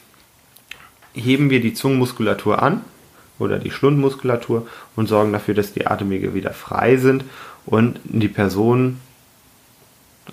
heben 1.14 1.50
wir 1.50 1.60
die 1.60 1.74
Zungenmuskulatur 1.74 2.62
an 2.62 2.82
oder 3.40 3.60
die 3.60 3.72
Schlundmuskulatur 3.72 4.68
und 4.96 5.08
sorgen 5.08 5.34
dafür, 5.34 5.54
dass 5.54 5.74
die 5.74 5.88
Atemwege 5.88 6.34
wieder 6.34 6.54
frei 6.54 6.98
sind 6.98 7.24
und 7.66 8.00
die 8.04 8.28
Person 8.28 9.00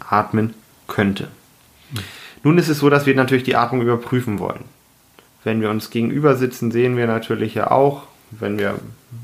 atmen 0.01 0.55
könnte. 0.87 1.29
Nun 2.43 2.59
ist 2.59 2.69
es 2.69 2.79
so, 2.79 2.91
dass 2.91 3.07
wir 3.07 3.15
natürlich 3.15 3.45
die 3.45 3.57
Atmung 3.57 3.83
überprüfen 3.83 4.39
wollen. 4.39 4.65
Wenn 5.45 5.61
wir 5.61 5.71
uns 5.71 5.91
gegenüber 5.91 6.37
sitzen, 6.37 6.71
sehen 6.71 6.97
wir 6.97 7.07
natürlich 7.07 7.55
ja 7.55 7.71
auch, 7.71 8.05
wenn 8.31 8.59
wir 8.59 8.75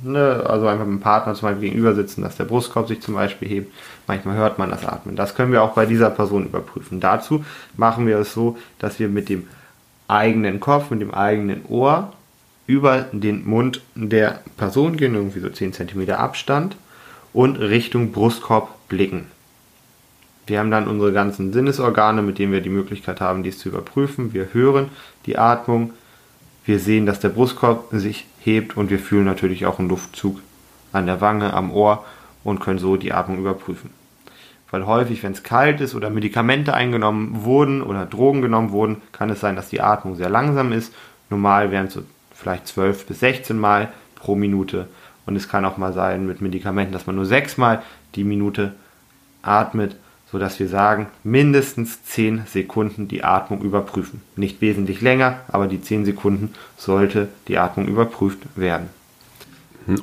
ne, 0.02 0.44
also 0.46 0.66
einfach 0.66 0.86
mit 0.86 0.98
dem 0.98 1.00
Partner 1.00 1.34
zum 1.34 1.48
Beispiel 1.48 1.70
gegenüber 1.70 1.94
sitzen, 1.94 2.22
dass 2.22 2.36
der 2.36 2.44
Brustkorb 2.44 2.88
sich 2.88 3.00
zum 3.00 3.14
Beispiel 3.14 3.48
hebt. 3.48 3.72
Manchmal 4.06 4.36
hört 4.36 4.58
man 4.58 4.70
das 4.70 4.84
Atmen. 4.84 5.16
Das 5.16 5.34
können 5.34 5.52
wir 5.52 5.62
auch 5.62 5.72
bei 5.72 5.86
dieser 5.86 6.10
Person 6.10 6.44
überprüfen. 6.44 7.00
Dazu 7.00 7.44
machen 7.76 8.06
wir 8.06 8.18
es 8.18 8.32
so, 8.32 8.58
dass 8.78 8.98
wir 8.98 9.08
mit 9.08 9.28
dem 9.28 9.46
eigenen 10.08 10.60
Kopf, 10.60 10.90
mit 10.90 11.00
dem 11.00 11.14
eigenen 11.14 11.64
Ohr 11.68 12.12
über 12.66 13.06
den 13.12 13.48
Mund 13.48 13.80
der 13.94 14.40
Person 14.56 14.96
gehen, 14.96 15.14
irgendwie 15.14 15.40
so 15.40 15.48
10 15.48 15.72
cm 15.72 16.10
Abstand 16.10 16.76
und 17.32 17.56
Richtung 17.56 18.12
Brustkorb 18.12 18.68
blicken. 18.88 19.26
Wir 20.46 20.58
haben 20.58 20.70
dann 20.70 20.88
unsere 20.88 21.12
ganzen 21.12 21.52
Sinnesorgane, 21.52 22.22
mit 22.22 22.38
denen 22.38 22.52
wir 22.52 22.60
die 22.60 22.70
Möglichkeit 22.70 23.20
haben, 23.20 23.42
dies 23.42 23.58
zu 23.58 23.68
überprüfen. 23.68 24.32
Wir 24.32 24.48
hören 24.52 24.88
die 25.26 25.38
Atmung, 25.38 25.92
wir 26.64 26.78
sehen, 26.78 27.06
dass 27.06 27.20
der 27.20 27.30
Brustkorb 27.30 27.88
sich 27.92 28.26
hebt 28.40 28.76
und 28.76 28.90
wir 28.90 28.98
fühlen 28.98 29.24
natürlich 29.24 29.66
auch 29.66 29.78
einen 29.78 29.88
Luftzug 29.88 30.40
an 30.92 31.06
der 31.06 31.20
Wange, 31.20 31.54
am 31.54 31.70
Ohr 31.70 32.04
und 32.44 32.60
können 32.60 32.78
so 32.78 32.96
die 32.96 33.12
Atmung 33.12 33.38
überprüfen. 33.38 33.90
Weil 34.70 34.86
häufig, 34.86 35.22
wenn 35.22 35.32
es 35.32 35.42
kalt 35.42 35.80
ist 35.80 35.94
oder 35.94 36.10
Medikamente 36.10 36.74
eingenommen 36.74 37.44
wurden 37.44 37.82
oder 37.82 38.06
Drogen 38.06 38.40
genommen 38.40 38.70
wurden, 38.70 39.02
kann 39.12 39.30
es 39.30 39.40
sein, 39.40 39.56
dass 39.56 39.68
die 39.68 39.80
Atmung 39.80 40.14
sehr 40.14 40.30
langsam 40.30 40.72
ist. 40.72 40.94
Normal 41.28 41.70
wären 41.70 41.86
es 41.86 41.94
so 41.94 42.02
vielleicht 42.32 42.68
12 42.68 43.06
bis 43.06 43.20
16 43.20 43.58
Mal 43.58 43.88
pro 44.14 44.36
Minute. 44.36 44.88
Und 45.26 45.36
es 45.36 45.48
kann 45.48 45.64
auch 45.64 45.76
mal 45.76 45.92
sein 45.92 46.26
mit 46.26 46.40
Medikamenten, 46.40 46.92
dass 46.92 47.06
man 47.06 47.16
nur 47.16 47.26
6 47.26 47.56
Mal 47.56 47.82
die 48.14 48.24
Minute 48.24 48.74
atmet, 49.42 49.96
sodass 50.30 50.60
wir 50.60 50.68
sagen, 50.68 51.08
mindestens 51.24 52.04
10 52.04 52.42
Sekunden 52.46 53.08
die 53.08 53.24
Atmung 53.24 53.62
überprüfen. 53.62 54.22
Nicht 54.36 54.60
wesentlich 54.60 55.00
länger, 55.00 55.40
aber 55.48 55.66
die 55.66 55.80
10 55.80 56.04
Sekunden 56.04 56.54
sollte 56.76 57.28
die 57.48 57.58
Atmung 57.58 57.88
überprüft 57.88 58.38
werden. 58.56 58.88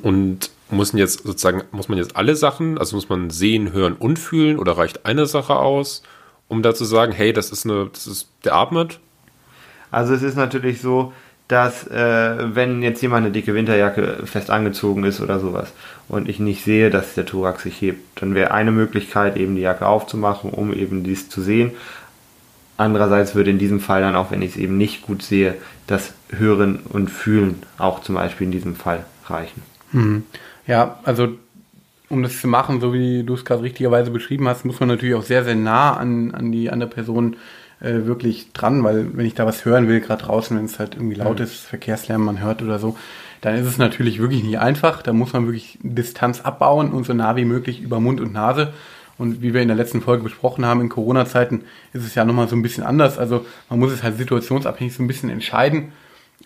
Und 0.02 0.50
muss 0.70 0.92
jetzt 0.92 1.24
sozusagen, 1.24 1.62
muss 1.70 1.88
man 1.88 1.98
jetzt 1.98 2.16
alle 2.16 2.36
Sachen, 2.36 2.78
also 2.78 2.96
muss 2.96 3.08
man 3.08 3.30
sehen, 3.30 3.72
hören 3.72 3.94
und 3.94 4.18
fühlen 4.18 4.58
oder 4.58 4.76
reicht 4.76 5.06
eine 5.06 5.24
Sache 5.26 5.56
aus, 5.56 6.02
um 6.46 6.62
da 6.62 6.74
zu 6.74 6.84
sagen, 6.84 7.12
hey, 7.12 7.32
das 7.32 7.50
ist 7.50 7.64
eine, 7.64 7.88
das 7.92 8.06
ist, 8.06 8.28
der 8.44 8.54
atmet? 8.54 9.00
Also 9.90 10.12
es 10.12 10.22
ist 10.22 10.36
natürlich 10.36 10.82
so, 10.82 11.14
dass 11.48 11.86
äh, 11.86 12.54
wenn 12.54 12.82
jetzt 12.82 13.00
jemand 13.00 13.24
eine 13.24 13.32
dicke 13.32 13.54
Winterjacke 13.54 14.26
fest 14.26 14.50
angezogen 14.50 15.04
ist 15.04 15.20
oder 15.20 15.40
sowas 15.40 15.72
und 16.06 16.28
ich 16.28 16.38
nicht 16.38 16.62
sehe, 16.62 16.90
dass 16.90 17.14
der 17.14 17.24
Thorax 17.24 17.62
sich 17.62 17.80
hebt, 17.80 18.20
dann 18.20 18.34
wäre 18.34 18.50
eine 18.50 18.70
Möglichkeit 18.70 19.36
eben 19.38 19.56
die 19.56 19.62
Jacke 19.62 19.86
aufzumachen, 19.86 20.50
um 20.50 20.74
eben 20.74 21.04
dies 21.04 21.30
zu 21.30 21.40
sehen. 21.40 21.72
Andererseits 22.76 23.34
würde 23.34 23.50
in 23.50 23.58
diesem 23.58 23.80
Fall 23.80 24.02
dann 24.02 24.14
auch, 24.14 24.30
wenn 24.30 24.42
ich 24.42 24.52
es 24.52 24.56
eben 24.56 24.76
nicht 24.76 25.02
gut 25.02 25.22
sehe, 25.22 25.54
das 25.86 26.12
Hören 26.30 26.80
und 26.88 27.10
Fühlen 27.10 27.62
auch 27.78 28.02
zum 28.02 28.14
Beispiel 28.14 28.46
in 28.46 28.52
diesem 28.52 28.76
Fall 28.76 29.04
reichen. 29.26 29.62
Mhm. 29.92 30.24
Ja, 30.66 31.00
also 31.02 31.30
um 32.10 32.22
das 32.22 32.40
zu 32.40 32.46
machen, 32.46 32.80
so 32.80 32.92
wie 32.92 33.24
du 33.24 33.34
es 33.34 33.44
gerade 33.44 33.62
richtigerweise 33.62 34.10
beschrieben 34.10 34.48
hast, 34.48 34.64
muss 34.64 34.80
man 34.80 34.90
natürlich 34.90 35.14
auch 35.14 35.22
sehr, 35.22 35.44
sehr 35.44 35.56
nah 35.56 35.96
an, 35.96 36.30
an 36.34 36.52
die 36.52 36.70
andere 36.70 36.90
Person 36.90 37.36
äh, 37.80 38.06
wirklich 38.06 38.52
dran, 38.52 38.82
weil 38.82 39.16
wenn 39.16 39.26
ich 39.26 39.34
da 39.34 39.46
was 39.46 39.64
hören 39.64 39.88
will, 39.88 40.00
gerade 40.00 40.24
draußen, 40.24 40.56
wenn 40.56 40.64
es 40.64 40.78
halt 40.78 40.94
irgendwie 40.94 41.16
laut 41.16 41.40
ist, 41.40 41.60
Verkehrslärm 41.60 42.24
man 42.24 42.40
hört 42.40 42.62
oder 42.62 42.78
so, 42.78 42.96
dann 43.40 43.54
ist 43.56 43.66
es 43.66 43.78
natürlich 43.78 44.18
wirklich 44.18 44.42
nicht 44.42 44.58
einfach. 44.58 45.02
Da 45.02 45.12
muss 45.12 45.32
man 45.32 45.46
wirklich 45.46 45.78
Distanz 45.82 46.40
abbauen 46.40 46.90
und 46.90 47.06
so 47.06 47.14
nah 47.14 47.36
wie 47.36 47.44
möglich 47.44 47.80
über 47.80 48.00
Mund 48.00 48.20
und 48.20 48.32
Nase. 48.32 48.72
Und 49.16 49.42
wie 49.42 49.52
wir 49.52 49.62
in 49.62 49.68
der 49.68 49.76
letzten 49.76 50.00
Folge 50.00 50.22
besprochen 50.22 50.64
haben, 50.64 50.80
in 50.80 50.88
Corona-Zeiten 50.88 51.62
ist 51.92 52.04
es 52.04 52.14
ja 52.14 52.24
nochmal 52.24 52.48
so 52.48 52.54
ein 52.54 52.62
bisschen 52.62 52.84
anders. 52.84 53.18
Also 53.18 53.44
man 53.68 53.80
muss 53.80 53.92
es 53.92 54.04
halt 54.04 54.16
situationsabhängig 54.16 54.94
so 54.94 55.02
ein 55.02 55.08
bisschen 55.08 55.28
entscheiden. 55.28 55.92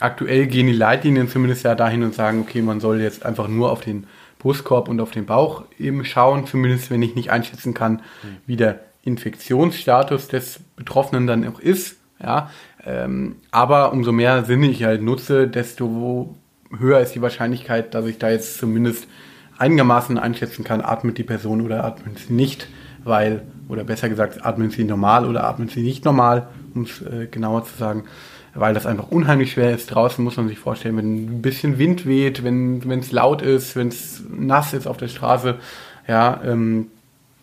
Aktuell 0.01 0.47
gehen 0.47 0.67
die 0.67 0.73
Leitlinien 0.73 1.29
zumindest 1.29 1.65
ja 1.65 1.75
dahin 1.75 2.03
und 2.03 2.15
sagen, 2.15 2.41
okay, 2.41 2.63
man 2.63 2.81
soll 2.81 3.01
jetzt 3.01 3.27
einfach 3.27 3.47
nur 3.47 3.71
auf 3.71 3.83
den 3.83 4.07
Brustkorb 4.39 4.89
und 4.89 5.01
auf 5.01 5.11
den 5.11 5.27
Bauch 5.27 5.65
eben 5.79 6.05
schauen, 6.05 6.47
zumindest 6.47 6.91
wenn 6.91 7.03
ich 7.03 7.15
nicht 7.15 7.31
einschätzen 7.31 7.75
kann, 7.75 8.01
wie 8.47 8.57
der 8.57 8.81
Infektionsstatus 9.03 10.29
des 10.29 10.61
Betroffenen 10.77 11.27
dann 11.27 11.47
auch 11.47 11.61
ist. 11.61 11.97
Ja, 12.23 12.51
ähm, 12.87 13.37
aber 13.51 13.93
umso 13.93 14.13
mehr 14.13 14.45
Sinne 14.45 14.69
ich 14.69 14.85
halt 14.85 15.03
nutze, 15.03 15.49
desto 15.49 16.37
höher 16.77 17.01
ist 17.01 17.15
die 17.15 17.23
Wahrscheinlichkeit, 17.23 17.95
dass 17.95 18.07
ich 18.07 18.19
da 18.19 18.31
jetzt 18.31 18.59
zumindest 18.59 19.09
einigermaßen 19.59 20.19
einschätzen 20.19 20.65
kann, 20.65 20.81
atmet 20.81 21.19
die 21.19 21.25
Person 21.25 21.61
oder 21.61 21.85
atmet 21.85 22.19
sie 22.19 22.33
nicht, 22.33 22.69
weil, 23.05 23.43
oder 23.69 23.85
besser 23.85 24.09
gesagt, 24.09 24.45
atmet 24.45 24.73
sie 24.73 24.85
normal 24.85 25.27
oder 25.27 25.45
atmet 25.45 25.71
sie 25.71 25.83
nicht 25.83 26.05
normal, 26.05 26.49
um 26.75 26.83
es 26.83 27.03
äh, 27.03 27.27
genauer 27.27 27.65
zu 27.65 27.77
sagen, 27.77 28.05
weil 28.55 28.75
das 28.75 28.87
einfach 28.87 29.11
unheimlich 29.11 29.53
schwer 29.53 29.75
ist. 29.75 29.87
Draußen 29.87 30.23
muss 30.23 30.37
man 30.37 30.49
sich 30.49 30.59
vorstellen, 30.59 30.97
wenn 30.97 31.39
ein 31.39 31.43
bisschen 31.43 31.79
Wind 31.79 32.07
weht, 32.07 32.45
wenn 32.45 32.81
es 32.91 33.13
laut 33.13 33.43
ist, 33.43 33.77
wenn 33.77 33.89
es 33.89 34.23
nass 34.31 34.75
ist 34.75 34.87
auf 34.87 34.97
der 34.97 35.09
Straße, 35.09 35.57
ja, 36.07 36.41
ähm, 36.45 36.89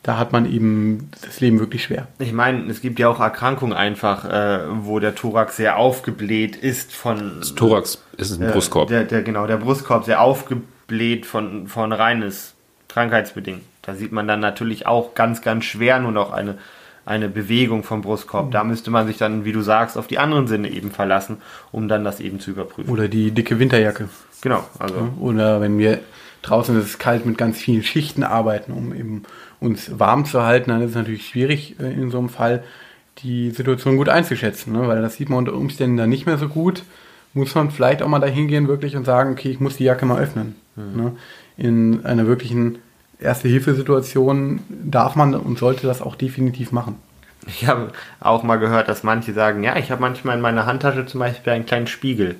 da 0.03 0.17
hat 0.17 0.31
man 0.31 0.51
eben 0.51 1.09
das 1.25 1.41
Leben 1.41 1.59
wirklich 1.59 1.83
schwer. 1.83 2.07
Ich 2.19 2.31
meine, 2.31 2.69
es 2.69 2.81
gibt 2.81 2.99
ja 2.99 3.09
auch 3.09 3.19
Erkrankungen 3.19 3.73
einfach, 3.73 4.25
äh, 4.25 4.59
wo 4.85 4.99
der 4.99 5.15
Thorax 5.15 5.57
sehr 5.57 5.77
aufgebläht 5.77 6.55
ist 6.55 6.93
von. 6.93 7.39
Das 7.39 7.55
Thorax 7.55 8.01
ist 8.17 8.39
ein 8.39 8.47
äh, 8.47 8.51
Brustkorb. 8.51 8.87
Der, 8.87 9.03
der, 9.03 9.23
genau, 9.23 9.45
der 9.45 9.57
Brustkorb 9.57 10.05
sehr 10.05 10.21
aufgebläht 10.21 11.25
von, 11.25 11.67
von 11.67 11.91
reines 11.91 12.53
krankheitsbedingt. 12.87 13.61
Da 13.81 13.93
sieht 13.95 14.11
man 14.11 14.27
dann 14.27 14.39
natürlich 14.39 14.85
auch 14.85 15.15
ganz, 15.15 15.41
ganz 15.41 15.65
schwer 15.65 15.99
nur 15.99 16.11
noch 16.11 16.31
eine, 16.31 16.57
eine 17.05 17.27
Bewegung 17.27 17.83
vom 17.83 18.01
Brustkorb. 18.01 18.51
Da 18.51 18.63
müsste 18.63 18.91
man 18.91 19.05
sich 19.05 19.17
dann, 19.17 19.43
wie 19.45 19.51
du 19.51 19.61
sagst, 19.61 19.97
auf 19.97 20.07
die 20.07 20.19
anderen 20.19 20.47
Sinne 20.47 20.69
eben 20.69 20.91
verlassen, 20.91 21.37
um 21.71 21.87
dann 21.87 22.03
das 22.03 22.19
eben 22.19 22.39
zu 22.39 22.51
überprüfen. 22.51 22.89
Oder 22.89 23.07
die 23.07 23.31
dicke 23.31 23.59
Winterjacke. 23.59 24.09
Genau, 24.41 24.63
also. 24.79 25.09
Oder 25.19 25.59
wenn 25.59 25.77
wir 25.77 25.99
draußen 26.41 26.77
ist 26.79 26.85
es 26.85 26.99
kalt 26.99 27.25
mit 27.25 27.37
ganz 27.37 27.57
vielen 27.57 27.83
Schichten 27.83 28.23
arbeiten, 28.23 28.71
um 28.71 28.93
eben 28.93 29.23
uns 29.59 29.99
warm 29.99 30.25
zu 30.25 30.43
halten, 30.43 30.69
dann 30.69 30.81
ist 30.81 30.91
es 30.91 30.95
natürlich 30.95 31.27
schwierig 31.27 31.75
äh, 31.79 31.91
in 31.91 32.11
so 32.11 32.19
einem 32.19 32.29
Fall 32.29 32.63
die 33.23 33.51
Situation 33.51 33.97
gut 33.97 34.09
einzuschätzen, 34.09 34.73
ne? 34.73 34.87
weil 34.87 35.01
das 35.01 35.15
sieht 35.15 35.29
man 35.29 35.39
unter 35.39 35.53
Umständen 35.53 35.97
dann 35.97 36.09
nicht 36.09 36.25
mehr 36.25 36.37
so 36.37 36.47
gut. 36.47 36.83
Muss 37.33 37.53
man 37.53 37.69
vielleicht 37.69 38.01
auch 38.01 38.07
mal 38.07 38.19
dahin 38.19 38.47
gehen 38.47 38.67
wirklich 38.67 38.95
und 38.95 39.05
sagen, 39.05 39.33
okay, 39.33 39.49
ich 39.49 39.59
muss 39.59 39.77
die 39.77 39.83
Jacke 39.83 40.05
mal 40.05 40.21
öffnen. 40.21 40.55
Mhm. 40.75 41.01
Ne? 41.01 41.11
In 41.57 42.05
einer 42.05 42.25
wirklichen 42.25 42.79
Erste-Hilfe-Situation 43.19 44.61
darf 44.69 45.15
man 45.15 45.35
und 45.35 45.59
sollte 45.59 45.85
das 45.85 46.01
auch 46.01 46.15
definitiv 46.15 46.71
machen. 46.71 46.95
Ich 47.47 47.67
habe 47.67 47.91
auch 48.19 48.43
mal 48.43 48.57
gehört, 48.57 48.89
dass 48.89 49.03
manche 49.03 49.33
sagen, 49.33 49.63
ja, 49.63 49.77
ich 49.77 49.91
habe 49.91 50.01
manchmal 50.01 50.35
in 50.35 50.41
meiner 50.41 50.65
Handtasche 50.65 51.05
zum 51.05 51.19
Beispiel 51.19 51.53
einen 51.53 51.65
kleinen 51.65 51.87
Spiegel. 51.87 52.35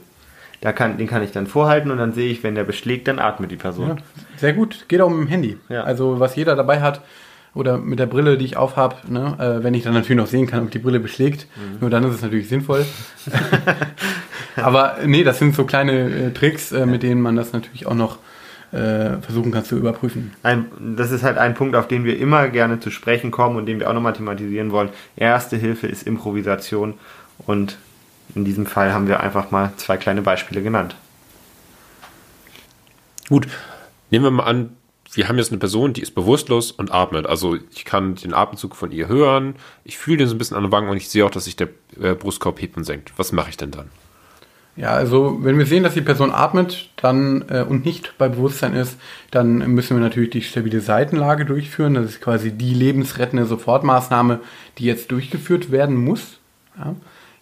Da 0.61 0.73
kann, 0.73 0.97
den 0.97 1.07
kann 1.07 1.23
ich 1.23 1.31
dann 1.31 1.47
vorhalten 1.47 1.89
und 1.89 1.97
dann 1.97 2.13
sehe 2.13 2.29
ich, 2.29 2.43
wenn 2.43 2.55
der 2.55 2.65
beschlägt, 2.65 3.07
dann 3.07 3.19
atmet 3.19 3.51
die 3.51 3.55
Person. 3.55 3.89
Ja, 3.89 3.95
sehr 4.37 4.53
gut. 4.53 4.85
Geht 4.89 5.01
auch 5.01 5.09
mit 5.09 5.19
dem 5.19 5.27
Handy. 5.27 5.57
Ja. 5.69 5.83
Also 5.83 6.19
was 6.19 6.35
jeder 6.35 6.55
dabei 6.55 6.81
hat 6.81 7.01
oder 7.53 7.77
mit 7.77 7.99
der 7.99 8.05
Brille, 8.05 8.37
die 8.37 8.45
ich 8.45 8.57
aufhab, 8.57 9.09
ne, 9.09 9.35
äh, 9.39 9.63
wenn 9.63 9.73
ich 9.73 9.83
dann 9.83 9.93
natürlich 9.93 10.17
noch 10.17 10.27
sehen 10.27 10.47
kann, 10.47 10.63
ob 10.63 10.71
die 10.71 10.79
Brille 10.79 10.99
beschlägt, 10.99 11.47
mhm. 11.55 11.79
nur 11.79 11.89
dann 11.89 12.03
ist 12.03 12.15
es 12.15 12.21
natürlich 12.21 12.49
sinnvoll. 12.49 12.85
Aber 14.55 14.97
nee, 15.05 15.23
das 15.23 15.39
sind 15.39 15.55
so 15.55 15.65
kleine 15.65 16.09
äh, 16.09 16.31
Tricks, 16.31 16.71
äh, 16.71 16.85
mit 16.85 17.03
denen 17.03 17.21
man 17.21 17.35
das 17.35 17.53
natürlich 17.53 17.87
auch 17.87 17.95
noch 17.95 18.17
äh, 18.71 19.17
versuchen 19.21 19.51
kann 19.51 19.63
zu 19.63 19.77
überprüfen. 19.77 20.33
Ein, 20.43 20.65
das 20.95 21.11
ist 21.11 21.23
halt 21.23 21.37
ein 21.37 21.53
Punkt, 21.53 21.75
auf 21.75 21.87
den 21.87 22.03
wir 22.03 22.19
immer 22.19 22.49
gerne 22.49 22.79
zu 22.79 22.91
sprechen 22.91 23.31
kommen 23.31 23.55
und 23.55 23.65
den 23.65 23.79
wir 23.79 23.89
auch 23.89 23.93
nochmal 23.93 24.13
thematisieren 24.13 24.71
wollen. 24.71 24.89
Erste 25.15 25.57
Hilfe 25.57 25.87
ist 25.87 26.05
Improvisation 26.05 26.95
und 27.47 27.77
in 28.35 28.45
diesem 28.45 28.65
Fall 28.65 28.93
haben 28.93 29.07
wir 29.07 29.19
einfach 29.19 29.51
mal 29.51 29.71
zwei 29.77 29.97
kleine 29.97 30.21
Beispiele 30.21 30.61
genannt. 30.61 30.95
Gut, 33.27 33.47
nehmen 34.09 34.25
wir 34.25 34.31
mal 34.31 34.43
an, 34.43 34.75
wir 35.13 35.27
haben 35.27 35.37
jetzt 35.37 35.51
eine 35.51 35.59
Person, 35.59 35.93
die 35.93 36.01
ist 36.01 36.13
bewusstlos 36.13 36.71
und 36.71 36.91
atmet. 36.91 37.25
Also 37.25 37.55
ich 37.55 37.85
kann 37.85 38.15
den 38.15 38.33
Atemzug 38.33 38.75
von 38.75 38.91
ihr 38.91 39.07
hören, 39.07 39.55
ich 39.83 39.97
fühle 39.97 40.17
den 40.17 40.27
so 40.27 40.35
ein 40.35 40.37
bisschen 40.37 40.57
an 40.57 40.63
der 40.63 40.71
Wange 40.71 40.91
und 40.91 40.97
ich 40.97 41.09
sehe 41.09 41.25
auch, 41.25 41.31
dass 41.31 41.45
sich 41.45 41.55
der 41.55 41.69
äh, 41.99 42.13
Brustkorb 42.13 42.61
hebt 42.61 42.77
und 42.77 42.83
senkt. 42.83 43.13
Was 43.17 43.31
mache 43.31 43.49
ich 43.49 43.57
denn 43.57 43.71
dann? 43.71 43.89
Ja, 44.75 44.91
also 44.91 45.39
wenn 45.41 45.57
wir 45.57 45.65
sehen, 45.65 45.83
dass 45.83 45.95
die 45.95 46.01
Person 46.01 46.31
atmet 46.31 46.89
dann 46.95 47.43
äh, 47.49 47.65
und 47.67 47.85
nicht 47.85 48.17
bei 48.17 48.29
Bewusstsein 48.29 48.73
ist, 48.75 48.97
dann 49.29 49.57
müssen 49.73 49.97
wir 49.97 50.01
natürlich 50.01 50.29
die 50.29 50.41
stabile 50.41 50.79
Seitenlage 50.79 51.43
durchführen. 51.43 51.95
Das 51.95 52.05
ist 52.05 52.21
quasi 52.21 52.51
die 52.51 52.73
lebensrettende 52.73 53.45
Sofortmaßnahme, 53.45 54.39
die 54.77 54.85
jetzt 54.85 55.11
durchgeführt 55.11 55.71
werden 55.71 55.97
muss. 55.97 56.39
Ja. 56.77 56.95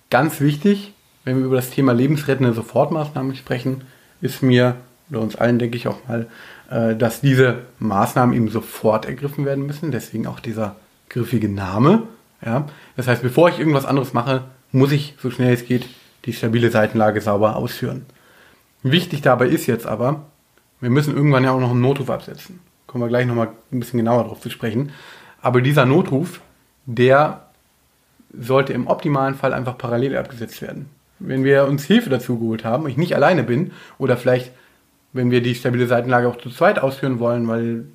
Ganz 0.10 0.40
wichtig, 0.40 0.94
wenn 1.24 1.38
wir 1.38 1.46
über 1.46 1.58
das 1.58 1.70
Thema 1.70 1.94
lebensrettende 1.94 2.54
Sofortmaßnahmen 2.54 3.36
sprechen, 3.36 3.82
ist 4.22 4.42
mir 4.42 4.78
oder 5.10 5.22
uns 5.22 5.36
allen 5.36 5.60
denke 5.60 5.78
ich 5.78 5.88
auch 5.88 6.06
mal, 6.08 6.28
äh, 6.70 6.96
dass 6.96 7.22
diese 7.22 7.60
Maßnahmen 7.80 8.36
eben 8.36 8.50
sofort 8.50 9.06
ergriffen 9.06 9.46
werden 9.46 9.66
müssen. 9.66 9.92
Deswegen 9.92 10.28
auch 10.28 10.40
dieser 10.40 10.76
griffige 11.10 11.50
Name. 11.50 12.04
Ja. 12.46 12.68
Das 12.96 13.08
heißt, 13.08 13.22
bevor 13.22 13.50
ich 13.50 13.60
irgendwas 13.60 13.86
anderes 13.86 14.14
mache, 14.14 14.44
muss 14.72 14.92
ich 14.92 15.16
so 15.22 15.32
schnell 15.32 15.54
es 15.54 15.66
geht 15.66 15.88
die 16.26 16.34
stabile 16.34 16.72
Seitenlage 16.72 17.22
sauber 17.22 17.56
ausführen. 17.56 18.06
Wichtig 18.84 19.22
dabei 19.22 19.48
ist 19.48 19.66
jetzt 19.66 19.86
aber, 19.86 20.26
wir 20.82 20.90
müssen 20.90 21.16
irgendwann 21.16 21.44
ja 21.44 21.52
auch 21.52 21.60
noch 21.60 21.72
einen 21.72 21.82
Notruf 21.82 22.10
absetzen. 22.10 22.60
Kommen 22.86 23.04
wir 23.04 23.10
gleich 23.10 23.26
nochmal 23.26 23.50
ein 23.72 23.80
bisschen 23.80 23.98
genauer 23.98 24.24
darauf 24.24 24.42
zu 24.42 24.50
sprechen. 24.50 24.92
Aber 25.42 25.62
dieser 25.62 25.86
Notruf, 25.86 26.42
der 26.86 27.47
sollte 28.40 28.74
im 28.74 28.88
optimalen 28.88 29.36
Fall 29.36 29.54
einfach 29.54 29.78
parallel 29.78 30.18
abgesetzt 30.18 30.62
werden. 30.62 30.88
Wenn 31.20 31.44
wir 31.44 31.66
uns 31.66 31.86
Hilfe 31.86 32.10
dazu 32.10 32.38
geholt 32.38 32.64
haben 32.64 32.88
ich 32.88 32.98
nicht 32.98 33.16
alleine 33.16 33.44
bin 33.44 33.72
oder 33.98 34.18
vielleicht, 34.18 34.52
wenn 35.14 35.32
wir 35.32 35.42
die 35.42 35.56
stabile 35.56 35.88
Seitenlage 35.88 36.28
auch 36.28 36.38
zu 36.38 36.50
zweit 36.50 36.80
ausführen 36.80 37.20
wollen, 37.20 37.48
weil 37.48 37.86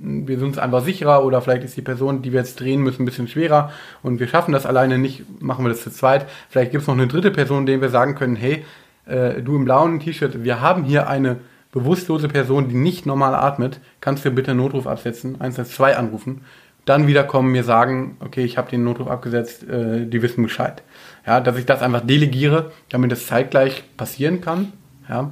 wir 0.00 0.38
sind 0.38 0.48
uns 0.48 0.58
einfach 0.58 0.82
sicherer 0.84 1.24
oder 1.24 1.40
vielleicht 1.40 1.62
ist 1.62 1.76
die 1.76 1.82
Person, 1.82 2.22
die 2.22 2.32
wir 2.32 2.40
jetzt 2.40 2.58
drehen 2.58 2.82
müssen, 2.82 3.02
ein 3.02 3.04
bisschen 3.04 3.28
schwerer 3.28 3.70
und 4.02 4.18
wir 4.18 4.26
schaffen 4.26 4.52
das 4.52 4.66
alleine 4.66 4.98
nicht, 4.98 5.40
machen 5.40 5.64
wir 5.64 5.68
das 5.68 5.82
zu 5.82 5.90
zweit. 5.90 6.26
Vielleicht 6.48 6.72
gibt 6.72 6.82
es 6.82 6.88
noch 6.88 6.94
eine 6.94 7.06
dritte 7.06 7.30
Person, 7.30 7.64
denen 7.64 7.80
wir 7.80 7.90
sagen 7.90 8.16
können, 8.16 8.34
hey, 8.34 8.64
äh, 9.06 9.40
du 9.40 9.54
im 9.56 9.64
blauen 9.64 10.00
T-Shirt, 10.00 10.42
wir 10.42 10.60
haben 10.60 10.82
hier 10.82 11.08
eine 11.08 11.36
bewusstlose 11.70 12.28
Person, 12.28 12.68
die 12.68 12.74
nicht 12.74 13.06
normal 13.06 13.34
atmet, 13.34 13.80
kannst 14.00 14.24
du 14.24 14.30
bitte 14.30 14.50
einen 14.50 14.60
Notruf 14.60 14.86
absetzen, 14.86 15.36
112 15.40 15.96
anrufen 15.96 16.40
dann 16.84 17.06
wieder 17.06 17.24
kommen, 17.24 17.52
mir 17.52 17.64
sagen, 17.64 18.16
okay, 18.20 18.44
ich 18.44 18.58
habe 18.58 18.70
den 18.70 18.84
Notruf 18.84 19.08
abgesetzt, 19.08 19.68
äh, 19.68 20.06
die 20.06 20.22
wissen 20.22 20.42
Bescheid. 20.42 20.82
Ja, 21.26 21.40
dass 21.40 21.56
ich 21.56 21.66
das 21.66 21.82
einfach 21.82 22.02
delegiere, 22.02 22.72
damit 22.90 23.12
es 23.12 23.26
zeitgleich 23.26 23.84
passieren 23.96 24.40
kann. 24.40 24.72
Ja, 25.08 25.30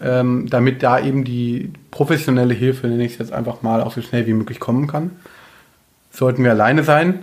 ähm, 0.00 0.46
damit 0.48 0.82
da 0.82 1.00
eben 1.00 1.24
die 1.24 1.72
professionelle 1.90 2.54
Hilfe, 2.54 2.86
nenne 2.86 3.04
ich 3.04 3.12
es 3.12 3.18
jetzt 3.18 3.32
einfach 3.32 3.62
mal, 3.62 3.82
auch 3.82 3.92
so 3.92 4.02
schnell 4.02 4.26
wie 4.26 4.32
möglich 4.32 4.60
kommen 4.60 4.86
kann. 4.86 5.10
Sollten 6.10 6.44
wir 6.44 6.52
alleine 6.52 6.84
sein, 6.84 7.20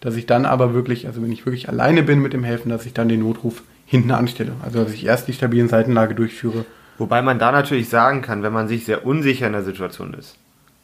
dass 0.00 0.16
ich 0.16 0.26
dann 0.26 0.44
aber 0.44 0.74
wirklich, 0.74 1.06
also 1.06 1.22
wenn 1.22 1.32
ich 1.32 1.46
wirklich 1.46 1.68
alleine 1.68 2.02
bin 2.02 2.20
mit 2.20 2.32
dem 2.32 2.44
Helfen, 2.44 2.70
dass 2.70 2.86
ich 2.86 2.92
dann 2.92 3.08
den 3.08 3.20
Notruf 3.20 3.62
hinten 3.86 4.10
anstelle. 4.10 4.52
Also 4.62 4.82
dass 4.82 4.92
ich 4.92 5.06
erst 5.06 5.28
die 5.28 5.32
stabilen 5.32 5.68
Seitenlage 5.68 6.14
durchführe. 6.14 6.64
Wobei 6.98 7.22
man 7.22 7.38
da 7.38 7.52
natürlich 7.52 7.88
sagen 7.88 8.22
kann, 8.22 8.42
wenn 8.42 8.52
man 8.52 8.68
sich 8.68 8.84
sehr 8.84 9.06
unsicher 9.06 9.46
in 9.46 9.52
der 9.52 9.62
Situation 9.62 10.14
ist, 10.14 10.36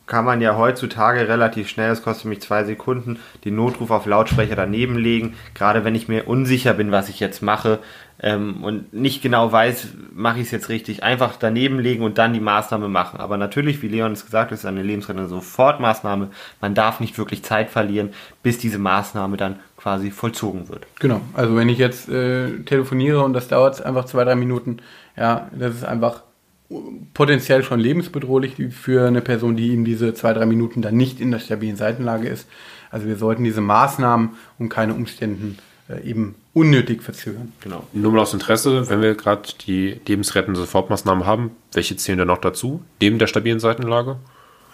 kann 0.07 0.25
man 0.25 0.41
ja 0.41 0.57
heutzutage 0.57 1.29
relativ 1.29 1.69
schnell, 1.69 1.91
es 1.91 2.03
kostet 2.03 2.27
mich 2.27 2.43
zwei 2.43 2.65
Sekunden, 2.65 3.19
den 3.45 3.57
Notruf 3.57 3.91
auf 3.91 4.07
Lautsprecher 4.07 4.57
daneben 4.57 4.97
legen. 4.97 5.35
Gerade 5.55 5.85
wenn 5.85 5.95
ich 5.95 6.09
mir 6.09 6.29
unsicher 6.29 6.75
bin, 6.75 6.93
was 6.93 7.09
ich 7.09 7.21
jetzt 7.21 7.43
mache 7.43 7.79
ähm, 8.21 8.63
und 8.63 8.93
nicht 8.93 9.23
genau 9.23 9.51
weiß, 9.51 9.89
mache 10.13 10.41
ich 10.41 10.47
es 10.47 10.51
jetzt 10.51 10.69
richtig, 10.69 11.03
einfach 11.03 11.37
daneben 11.37 11.79
legen 11.79 12.03
und 12.03 12.19
dann 12.19 12.35
die 12.35 12.41
Maßnahme 12.41 12.89
machen. 12.89 13.19
Aber 13.19 13.39
natürlich, 13.39 13.81
wie 13.81 13.89
Leon 13.89 14.13
es 14.13 14.27
gesagt 14.27 14.51
hat, 14.51 14.59
ist 14.59 14.67
eine 14.67 14.83
lebensrettende 14.83 15.29
Sofortmaßnahme. 15.29 16.29
Man 16.61 16.75
darf 16.75 17.01
nicht 17.01 17.17
wirklich 17.17 17.43
Zeit 17.43 17.71
verlieren, 17.71 18.11
bis 18.43 18.59
diese 18.59 18.79
Maßnahme 18.79 19.39
dann 19.39 19.57
quasi 19.79 20.11
vollzogen 20.11 20.69
wird. 20.69 20.87
Genau, 21.01 21.23
also 21.33 21.57
wenn 21.57 21.69
ich 21.69 21.79
jetzt 21.79 22.09
äh, 22.09 22.59
telefoniere 22.65 23.23
und 23.23 23.33
das 23.33 23.49
dauert 23.49 23.83
einfach 23.85 24.05
zwei, 24.05 24.25
drei 24.25 24.35
Minuten, 24.35 24.79
ja, 25.17 25.49
das 25.53 25.75
ist 25.77 25.85
einfach 25.85 26.23
potenziell 27.15 27.63
schon 27.63 27.81
lebensbedrohlich 27.81 28.55
für 28.71 29.07
eine 29.07 29.21
Person, 29.21 29.57
die 29.57 29.73
in 29.73 29.85
diese 29.85 30.15
zwei, 30.15 30.33
drei 30.33 30.47
Minuten 30.47 30.83
dann 30.83 30.97
nicht 30.97 31.21
in 31.21 31.31
der 31.31 31.39
stabilen 31.39 31.77
Seitenlage 31.77 32.29
ist. 32.29 32.47
Also 32.91 33.07
wir 33.07 33.17
sollten 33.17 33.45
diese 33.45 33.61
Maßnahmen 33.61 34.31
um 34.59 34.69
keine 34.69 34.95
Umständen 34.95 35.59
äh, 35.89 36.09
eben 36.09 36.37
unnötig 36.53 37.03
verzögern. 37.03 37.53
Genau. 37.61 37.85
Nur 37.93 38.13
mal 38.13 38.21
aus 38.21 38.33
Interesse, 38.33 38.89
wenn 38.89 39.03
wir 39.03 39.15
gerade 39.15 39.49
die 39.67 40.01
lebensrettende 40.07 40.59
Sofortmaßnahmen 40.59 41.27
haben, 41.27 41.51
welche 41.73 41.97
zählen 41.97 42.19
da 42.19 42.25
noch 42.25 42.39
dazu, 42.39 42.83
neben 43.01 43.19
der 43.19 43.27
stabilen 43.27 43.61
Seitenlage? 43.61 44.17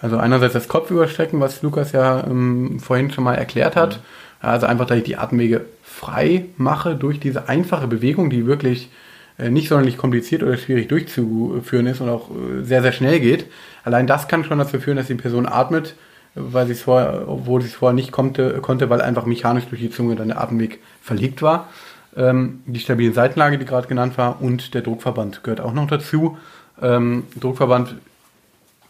Also 0.01 0.17
einerseits 0.17 0.53
das 0.53 0.67
Kopfüberstrecken, 0.67 1.39
was 1.39 1.61
Lukas 1.61 1.91
ja 1.91 2.25
ähm, 2.25 2.79
vorhin 2.79 3.11
schon 3.11 3.23
mal 3.23 3.35
erklärt 3.35 3.75
hat. 3.75 3.97
Mhm. 3.97 4.01
Also 4.41 4.65
einfach, 4.65 4.87
dass 4.87 4.97
ich 4.97 5.03
die 5.03 5.17
Atemwege 5.17 5.65
frei 5.83 6.45
mache 6.57 6.95
durch 6.95 7.19
diese 7.19 7.47
einfache 7.47 7.87
Bewegung, 7.87 8.29
die 8.29 8.47
wirklich 8.47 8.89
nicht 9.37 9.69
sonderlich 9.69 9.97
kompliziert 9.97 10.43
oder 10.43 10.57
schwierig 10.57 10.87
durchzuführen 10.89 11.87
ist 11.87 12.01
und 12.01 12.09
auch 12.09 12.29
äh, 12.29 12.63
sehr, 12.63 12.81
sehr 12.81 12.91
schnell 12.91 13.19
geht. 13.19 13.45
Allein 13.83 14.07
das 14.07 14.27
kann 14.27 14.43
schon 14.43 14.59
dazu 14.59 14.79
führen, 14.79 14.97
dass 14.97 15.07
die 15.07 15.15
Person 15.15 15.45
atmet, 15.45 15.95
weil 16.35 16.65
sie 16.67 16.73
es 16.73 16.81
vorher, 16.81 17.27
obwohl 17.27 17.61
sie 17.61 17.67
es 17.67 17.75
vorher 17.75 17.95
nicht 17.95 18.11
konnte, 18.11 18.59
konnte, 18.61 18.89
weil 18.89 19.01
einfach 19.01 19.25
mechanisch 19.25 19.65
durch 19.65 19.81
die 19.81 19.89
Zunge 19.89 20.15
dann 20.15 20.29
der 20.29 20.41
Atemweg 20.41 20.79
verlegt 21.01 21.41
war. 21.41 21.69
Ähm, 22.15 22.61
die 22.65 22.79
stabile 22.79 23.13
Seitenlage, 23.13 23.57
die 23.57 23.65
gerade 23.65 23.87
genannt 23.87 24.17
war, 24.17 24.41
und 24.41 24.73
der 24.73 24.81
Druckverband 24.81 25.43
gehört 25.43 25.61
auch 25.61 25.73
noch 25.73 25.87
dazu. 25.87 26.37
Ähm, 26.81 27.23
Druckverband 27.39 27.95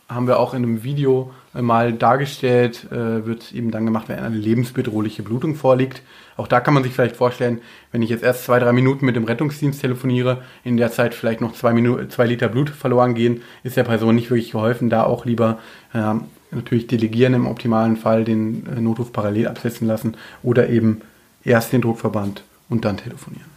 haben 0.09 0.27
wir 0.27 0.39
auch 0.39 0.53
in 0.53 0.63
einem 0.63 0.83
Video 0.83 1.31
äh, 1.31 1.40
mal 1.53 1.93
dargestellt, 1.93 2.87
äh, 2.91 3.25
wird 3.25 3.51
eben 3.51 3.71
dann 3.71 3.85
gemacht, 3.85 4.07
wenn 4.07 4.19
eine 4.19 4.35
lebensbedrohliche 4.35 5.23
Blutung 5.23 5.55
vorliegt. 5.55 6.01
Auch 6.37 6.47
da 6.47 6.59
kann 6.59 6.73
man 6.73 6.83
sich 6.83 6.93
vielleicht 6.93 7.17
vorstellen, 7.17 7.61
wenn 7.91 8.01
ich 8.01 8.09
jetzt 8.09 8.23
erst 8.23 8.45
zwei, 8.45 8.59
drei 8.59 8.71
Minuten 8.71 9.05
mit 9.05 9.15
dem 9.15 9.25
Rettungsdienst 9.25 9.81
telefoniere, 9.81 10.41
in 10.63 10.77
der 10.77 10.91
Zeit 10.91 11.13
vielleicht 11.13 11.41
noch 11.41 11.53
zwei, 11.53 11.73
Minuten, 11.73 12.09
zwei 12.09 12.25
Liter 12.25 12.47
Blut 12.47 12.69
verloren 12.69 13.15
gehen, 13.15 13.41
ist 13.63 13.77
der 13.77 13.83
Person 13.83 14.15
nicht 14.15 14.29
wirklich 14.29 14.51
geholfen. 14.51 14.89
Da 14.89 15.03
auch 15.03 15.25
lieber 15.25 15.59
äh, 15.93 16.13
natürlich 16.51 16.87
delegieren 16.87 17.33
im 17.33 17.47
optimalen 17.47 17.97
Fall, 17.97 18.23
den 18.23 18.65
äh, 18.65 18.79
Notruf 18.79 19.11
parallel 19.11 19.47
absetzen 19.47 19.87
lassen 19.87 20.15
oder 20.43 20.69
eben 20.69 21.01
erst 21.43 21.73
den 21.73 21.81
Druckverband 21.81 22.43
und 22.69 22.85
dann 22.85 22.97
telefonieren. 22.97 23.49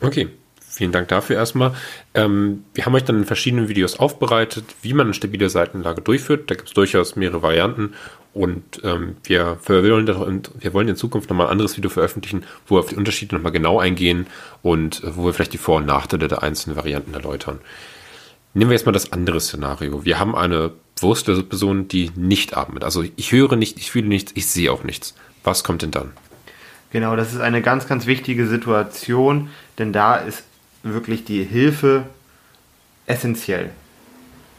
Okay, 0.00 0.28
vielen 0.70 0.92
Dank 0.92 1.08
dafür 1.08 1.36
erstmal. 1.36 1.74
Ähm, 2.14 2.64
wir 2.74 2.86
haben 2.86 2.94
euch 2.94 3.04
dann 3.04 3.16
in 3.16 3.24
verschiedenen 3.24 3.68
Videos 3.68 3.98
aufbereitet, 3.98 4.64
wie 4.82 4.94
man 4.94 5.08
eine 5.08 5.14
stabile 5.14 5.50
Seitenlage 5.50 6.00
durchführt. 6.00 6.50
Da 6.50 6.54
gibt 6.54 6.68
es 6.68 6.74
durchaus 6.74 7.16
mehrere 7.16 7.42
Varianten 7.42 7.94
und 8.32 8.80
ähm, 8.84 9.16
wir, 9.24 9.58
wollen, 9.66 10.06
wir 10.06 10.72
wollen 10.72 10.88
in 10.88 10.96
Zukunft 10.96 11.28
nochmal 11.30 11.46
ein 11.46 11.52
anderes 11.52 11.76
Video 11.76 11.90
veröffentlichen, 11.90 12.44
wo 12.66 12.76
wir 12.76 12.80
auf 12.80 12.86
die 12.86 12.96
Unterschiede 12.96 13.34
nochmal 13.34 13.52
genau 13.52 13.80
eingehen 13.80 14.26
und 14.62 15.02
äh, 15.02 15.16
wo 15.16 15.26
wir 15.26 15.34
vielleicht 15.34 15.52
die 15.52 15.58
Vor- 15.58 15.78
und 15.78 15.86
Nachteile 15.86 16.28
der 16.28 16.42
einzelnen 16.42 16.76
Varianten 16.76 17.12
erläutern. 17.12 17.58
Nehmen 18.54 18.70
wir 18.70 18.76
jetzt 18.76 18.86
mal 18.86 18.92
das 18.92 19.12
andere 19.12 19.40
Szenario. 19.40 20.04
Wir 20.04 20.18
haben 20.18 20.34
eine 20.34 20.72
bewusste 20.96 21.42
Person, 21.42 21.88
die 21.88 22.10
nicht 22.16 22.56
atmet. 22.56 22.84
Also 22.84 23.04
ich 23.16 23.32
höre 23.32 23.56
nicht, 23.56 23.78
ich 23.78 23.90
fühle 23.90 24.08
nichts, 24.08 24.32
ich 24.34 24.46
sehe 24.46 24.72
auch 24.72 24.84
nichts. 24.84 25.14
Was 25.42 25.64
kommt 25.64 25.82
denn 25.82 25.90
dann? 25.90 26.12
Genau, 26.92 27.14
das 27.14 27.32
ist 27.32 27.40
eine 27.40 27.62
ganz, 27.62 27.86
ganz 27.86 28.06
wichtige 28.06 28.46
Situation, 28.46 29.50
denn 29.78 29.92
da 29.92 30.16
ist 30.16 30.44
wirklich 30.82 31.24
die 31.24 31.44
Hilfe 31.44 32.04
essentiell. 33.06 33.70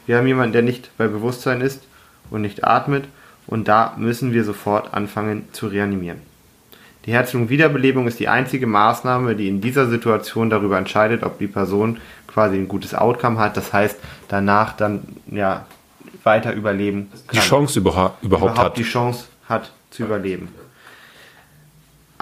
Wir 0.06 0.18
haben 0.18 0.26
jemanden, 0.26 0.52
der 0.52 0.62
nicht 0.62 0.90
bei 0.98 1.06
Bewusstsein 1.06 1.60
ist 1.60 1.82
und 2.30 2.42
nicht 2.42 2.64
atmet 2.64 3.04
und 3.46 3.68
da 3.68 3.94
müssen 3.96 4.32
wir 4.32 4.44
sofort 4.44 4.94
anfangen 4.94 5.48
zu 5.52 5.66
reanimieren. 5.66 6.20
Die 7.06 7.12
Herz-Lungen-Wiederbelebung 7.12 8.06
ist 8.06 8.20
die 8.20 8.28
einzige 8.28 8.66
Maßnahme, 8.66 9.34
die 9.34 9.48
in 9.48 9.60
dieser 9.60 9.88
Situation 9.88 10.50
darüber 10.50 10.78
entscheidet, 10.78 11.24
ob 11.24 11.38
die 11.38 11.48
Person 11.48 11.98
quasi 12.28 12.56
ein 12.56 12.68
gutes 12.68 12.94
Outcome 12.94 13.38
hat, 13.38 13.56
das 13.56 13.72
heißt 13.72 13.98
danach 14.28 14.76
dann 14.76 15.02
ja 15.30 15.66
weiter 16.22 16.52
überleben 16.52 17.10
kann. 17.26 17.40
Die 17.40 17.46
Chance 17.46 17.80
überhaupt, 17.80 18.22
überhaupt, 18.22 18.52
überhaupt 18.52 18.58
hat. 18.58 18.76
Die 18.76 18.84
Chance 18.84 19.26
hat 19.48 19.72
zu 19.90 20.04
überleben. 20.04 20.48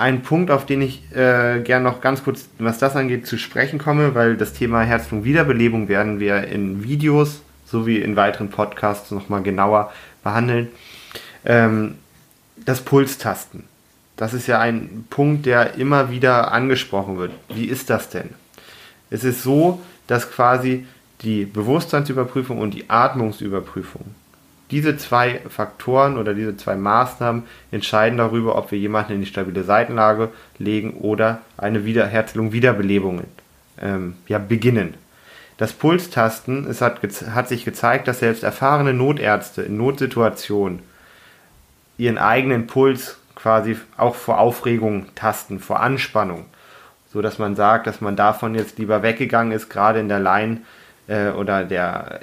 Ein 0.00 0.22
Punkt, 0.22 0.50
auf 0.50 0.64
den 0.64 0.80
ich 0.80 1.02
äh, 1.12 1.60
gerne 1.60 1.84
noch 1.84 2.00
ganz 2.00 2.24
kurz, 2.24 2.48
was 2.58 2.78
das 2.78 2.96
angeht, 2.96 3.26
zu 3.26 3.36
sprechen 3.36 3.78
komme, 3.78 4.14
weil 4.14 4.38
das 4.38 4.54
Thema 4.54 4.80
Herz-Lungen-Wiederbelebung 4.80 5.88
werden 5.88 6.18
wir 6.20 6.44
in 6.48 6.82
Videos 6.82 7.42
sowie 7.66 7.98
in 7.98 8.16
weiteren 8.16 8.48
Podcasts 8.48 9.10
nochmal 9.10 9.42
genauer 9.42 9.92
behandeln. 10.24 10.68
Ähm, 11.44 11.96
das 12.56 12.80
Pulstasten. 12.80 13.64
Das 14.16 14.32
ist 14.32 14.46
ja 14.46 14.58
ein 14.58 15.04
Punkt, 15.10 15.44
der 15.44 15.74
immer 15.74 16.10
wieder 16.10 16.50
angesprochen 16.50 17.18
wird. 17.18 17.32
Wie 17.50 17.66
ist 17.66 17.90
das 17.90 18.08
denn? 18.08 18.30
Es 19.10 19.22
ist 19.22 19.42
so, 19.42 19.82
dass 20.06 20.30
quasi 20.30 20.86
die 21.20 21.44
Bewusstseinsüberprüfung 21.44 22.58
und 22.58 22.72
die 22.72 22.88
Atmungsüberprüfung, 22.88 24.14
diese 24.70 24.96
zwei 24.96 25.40
Faktoren 25.48 26.16
oder 26.16 26.34
diese 26.34 26.56
zwei 26.56 26.76
Maßnahmen 26.76 27.44
entscheiden 27.70 28.18
darüber, 28.18 28.56
ob 28.56 28.70
wir 28.70 28.78
jemanden 28.78 29.14
in 29.14 29.20
die 29.20 29.26
stabile 29.26 29.64
Seitenlage 29.64 30.30
legen 30.58 30.94
oder 30.94 31.40
eine 31.56 31.84
Wiederherstellung, 31.84 32.52
Wiederbelebung 32.52 33.22
ähm, 33.80 34.14
ja, 34.28 34.38
beginnen. 34.38 34.94
Das 35.56 35.72
Pulstasten, 35.72 36.66
es 36.66 36.80
hat, 36.80 37.00
hat 37.34 37.48
sich 37.48 37.64
gezeigt, 37.64 38.08
dass 38.08 38.20
selbst 38.20 38.42
erfahrene 38.42 38.94
Notärzte 38.94 39.62
in 39.62 39.76
Notsituationen 39.76 40.80
ihren 41.98 42.16
eigenen 42.16 42.66
Puls 42.66 43.18
quasi 43.34 43.76
auch 43.96 44.14
vor 44.14 44.38
Aufregung 44.38 45.06
tasten, 45.14 45.60
vor 45.60 45.80
Anspannung. 45.80 46.46
So 47.12 47.20
dass 47.20 47.38
man 47.38 47.56
sagt, 47.56 47.86
dass 47.86 48.00
man 48.00 48.16
davon 48.16 48.54
jetzt 48.54 48.78
lieber 48.78 49.02
weggegangen 49.02 49.52
ist, 49.52 49.68
gerade 49.68 50.00
in 50.00 50.08
der 50.08 50.20
Laien- 50.20 50.64
äh, 51.08 51.30
oder 51.30 51.64
der 51.64 52.20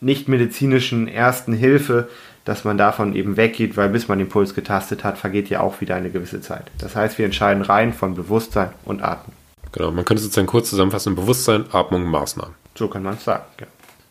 nicht 0.00 0.28
medizinischen 0.28 1.08
ersten 1.08 1.52
Hilfe, 1.52 2.08
dass 2.44 2.64
man 2.64 2.78
davon 2.78 3.14
eben 3.14 3.36
weggeht, 3.36 3.76
weil 3.76 3.90
bis 3.90 4.08
man 4.08 4.18
den 4.18 4.28
Puls 4.28 4.54
getastet 4.54 5.04
hat, 5.04 5.18
vergeht 5.18 5.50
ja 5.50 5.60
auch 5.60 5.80
wieder 5.80 5.94
eine 5.94 6.10
gewisse 6.10 6.40
Zeit. 6.40 6.70
Das 6.78 6.96
heißt, 6.96 7.18
wir 7.18 7.26
entscheiden 7.26 7.62
rein 7.62 7.92
von 7.92 8.14
Bewusstsein 8.14 8.70
und 8.84 9.02
Atmung. 9.02 9.36
Genau, 9.72 9.90
man 9.90 10.04
könnte 10.04 10.22
sozusagen 10.22 10.46
kurz 10.46 10.70
zusammenfassen, 10.70 11.14
Bewusstsein, 11.14 11.66
Atmung, 11.70 12.04
Maßnahmen. 12.04 12.54
So 12.74 12.88
kann 12.88 13.02
man 13.02 13.14
es 13.14 13.24
sagen, 13.24 13.44
ja. 13.60 13.66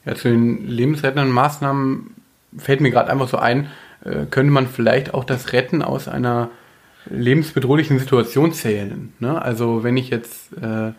Ja, 0.06 0.16
zu 0.16 0.30
den 0.30 0.68
lebensrettenden 0.68 1.32
Maßnahmen 1.32 2.16
fällt 2.58 2.82
mir 2.82 2.92
gerade 2.92 3.12
einfach 3.12 3.28
so 3.28 3.38
ein, 3.38 3.70
äh, 4.06 4.26
könnte 4.30 4.52
man 4.52 4.68
vielleicht 4.68 5.14
auch 5.14 5.26
das 5.26 5.52
Retten 5.52 5.82
aus 5.82 6.08
einer 6.08 6.50
lebensbedrohlichen 7.10 8.00
Situation 8.00 8.54
zählen. 8.54 9.14
Ne? 9.20 9.42
Also 9.42 9.84
wenn 9.84 9.98
ich 9.98 10.10
jetzt 10.10 10.54
äh, 10.54 10.94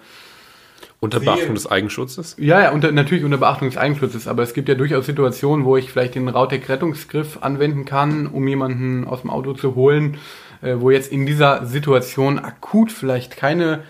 unter 1.00 1.20
Beachtung 1.20 1.54
des 1.54 1.66
Eigenschutzes? 1.66 2.36
Ja, 2.38 2.62
ja, 2.62 2.70
unter, 2.72 2.92
natürlich 2.92 3.24
unter 3.24 3.38
Beachtung 3.38 3.68
des 3.68 3.78
Eigenschutzes, 3.78 4.28
aber 4.28 4.42
es 4.42 4.54
gibt 4.54 4.68
ja 4.68 4.74
durchaus 4.74 5.06
Situationen, 5.06 5.64
wo 5.64 5.76
ich 5.76 5.90
vielleicht 5.90 6.14
den 6.14 6.28
Rautek-Rettungsgriff 6.28 7.38
anwenden 7.40 7.84
kann, 7.84 8.26
um 8.26 8.46
jemanden 8.46 9.06
aus 9.06 9.22
dem 9.22 9.30
Auto 9.30 9.54
zu 9.54 9.74
holen, 9.74 10.18
äh, 10.62 10.76
wo 10.78 10.90
jetzt 10.90 11.10
in 11.10 11.26
dieser 11.26 11.66
Situation 11.66 12.38
akut 12.38 12.92
vielleicht 12.92 13.36
keine 13.36 13.80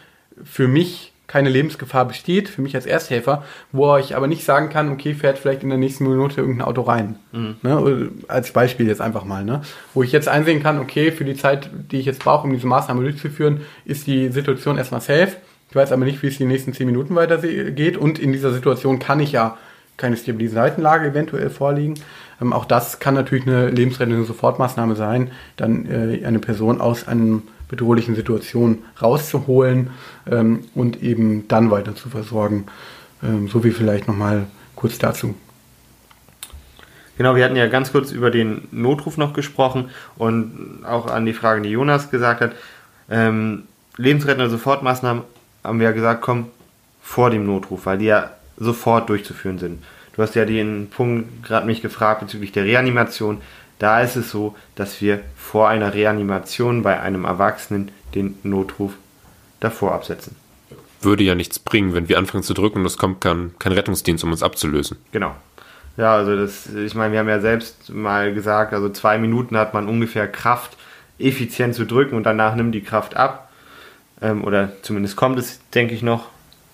für 0.43 0.69
mich 0.69 1.11
keine 1.31 1.49
Lebensgefahr 1.49 2.07
besteht, 2.07 2.49
für 2.49 2.61
mich 2.61 2.75
als 2.75 2.87
Ersthelfer, 2.87 3.45
wo 3.71 3.97
ich 3.99 4.17
aber 4.17 4.27
nicht 4.27 4.45
sagen 4.45 4.69
kann, 4.69 4.91
okay, 4.91 5.15
fährt 5.15 5.39
vielleicht 5.39 5.63
in 5.63 5.69
der 5.69 5.79
nächsten 5.79 6.03
Minute 6.03 6.41
irgendein 6.41 6.67
Auto 6.67 6.81
rein. 6.81 7.21
Mhm. 7.31 7.55
Ne? 7.63 8.11
Als 8.27 8.53
Beispiel 8.53 8.89
jetzt 8.89 9.01
einfach 9.01 9.25
mal. 9.25 9.45
Ne? 9.45 9.63
Wo 9.95 10.03
ich 10.03 10.11
jetzt 10.11 10.27
einsehen 10.27 10.61
kann, 10.61 10.81
okay, 10.81 11.13
für 11.13 11.25
die 11.25 11.37
Zeit, 11.37 11.71
die 11.73 12.01
ich 12.01 12.07
jetzt 12.07 12.19
brauche, 12.19 12.49
um 12.49 12.53
diese 12.53 12.67
Maßnahme 12.67 13.03
durchzuführen, 13.03 13.61
ist 13.85 14.09
die 14.09 14.31
Situation 14.31 14.77
erstmal 14.77 15.03
safe. 15.03 15.37
Ich 15.71 15.77
weiß 15.77 15.93
aber 15.93 16.05
nicht, 16.05 16.23
wie 16.23 16.27
es 16.27 16.37
die 16.37 16.45
nächsten 16.45 16.75
zehn 16.75 16.87
Minuten 16.87 17.15
weitergeht 17.15 17.97
und 17.97 18.19
in 18.19 18.33
dieser 18.33 18.53
Situation 18.53 18.99
kann 18.99 19.21
ich 19.21 19.33
ja 19.33 19.57
keine 19.97 20.17
stabile 20.17 20.51
Seitenlage 20.51 21.09
eventuell 21.09 21.49
vorliegen. 21.49 21.95
Ähm, 22.41 22.53
auch 22.53 22.65
das 22.65 22.99
kann 22.99 23.15
natürlich 23.15 23.47
eine 23.47 23.71
lebensrettende 23.71 24.25
Sofortmaßnahme 24.25 24.97
sein, 24.97 25.31
dann 25.57 25.87
äh, 25.87 26.25
eine 26.25 26.41
Person 26.41 26.81
aus 26.81 27.07
einem 27.07 27.43
bedrohlichen 27.69 28.17
Situationen 28.17 28.85
rauszuholen 29.01 29.91
ähm, 30.29 30.65
und 30.75 31.03
eben 31.03 31.47
dann 31.47 31.71
weiter 31.71 31.95
zu 31.95 32.09
versorgen. 32.09 32.67
Ähm, 33.23 33.47
so 33.47 33.63
wie 33.63 33.71
vielleicht 33.71 34.09
nochmal 34.09 34.47
kurz 34.75 34.99
dazu. 34.99 35.37
Genau, 37.17 37.37
wir 37.37 37.45
hatten 37.45 37.55
ja 37.55 37.69
ganz 37.69 37.93
kurz 37.93 38.11
über 38.11 38.31
den 38.31 38.67
Notruf 38.73 39.19
noch 39.19 39.35
gesprochen 39.35 39.91
und 40.17 40.83
auch 40.85 41.07
an 41.07 41.27
die 41.27 41.35
Frage, 41.35 41.61
die 41.61 41.69
Jonas 41.69 42.11
gesagt 42.11 42.41
hat. 42.41 42.53
Ähm, 43.09 43.65
lebensrettende 43.99 44.49
Sofortmaßnahmen 44.49 45.23
haben 45.65 45.79
wir 45.79 45.87
ja 45.87 45.93
gesagt, 45.93 46.23
kommen 46.23 46.51
vor 47.03 47.31
dem 47.31 47.47
Notruf, 47.47 47.87
weil 47.87 47.99
die 47.99 48.07
ja 48.07 48.31
sofort 48.57 49.09
durchzuführen 49.09 49.59
sind. 49.59 49.83
Du 50.15 50.23
hast 50.23 50.35
ja 50.35 50.45
den 50.45 50.89
Punkt 50.91 51.45
gerade 51.45 51.67
mich 51.67 51.83
gefragt 51.83 52.21
bezüglich 52.21 52.53
der 52.53 52.65
Reanimation. 52.65 53.41
Da 53.79 54.01
ist 54.03 54.17
es 54.17 54.31
so, 54.31 54.55
dass 54.75 55.01
wir 55.01 55.21
vor 55.37 55.69
einer 55.69 55.95
Reanimation 55.95 56.83
bei 56.83 57.01
einem 57.01 57.25
Erwachsenen 57.25 57.91
den 58.15 58.37
Notruf 58.43 58.93
davor 59.61 59.93
absetzen. 59.93 60.37
Würde 61.01 61.25
ja 61.25 61.35
nichts 61.35 61.59
bringen, 61.59 61.95
wenn 61.95 62.09
wir 62.09 62.19
anfangen 62.19 62.43
zu 62.43 62.53
drücken 62.53 62.81
und 62.81 62.87
es 62.87 62.99
kommt 62.99 63.23
kein, 63.23 63.53
kein 63.59 63.73
Rettungsdienst, 63.73 64.23
um 64.23 64.33
uns 64.33 64.43
abzulösen. 64.43 64.99
Genau. 65.13 65.35
Ja, 65.97 66.15
also 66.15 66.37
das, 66.37 66.67
ich 66.67 66.95
meine, 66.95 67.13
wir 67.13 67.21
haben 67.21 67.29
ja 67.29 67.41
selbst 67.41 67.91
mal 67.91 68.35
gesagt, 68.35 68.75
also 68.75 68.89
zwei 68.91 69.19
Minuten 69.19 69.57
hat 69.57 69.75
man 69.75 69.89
ungefähr 69.89 70.29
Kraft, 70.29 70.77
effizient 71.19 71.75
zu 71.75 71.87
drücken 71.87 72.17
und 72.17 72.25
danach 72.25 72.55
nimmt 72.55 72.75
die 72.75 72.83
Kraft 72.83 73.17
ab. 73.17 73.50
Ähm, 74.23 74.45
oder 74.45 74.73
zumindest 74.83 75.17
kommt 75.17 75.39
es, 75.39 75.61
denke 75.75 75.95
ich, 75.95 76.03
noch. 76.03 76.29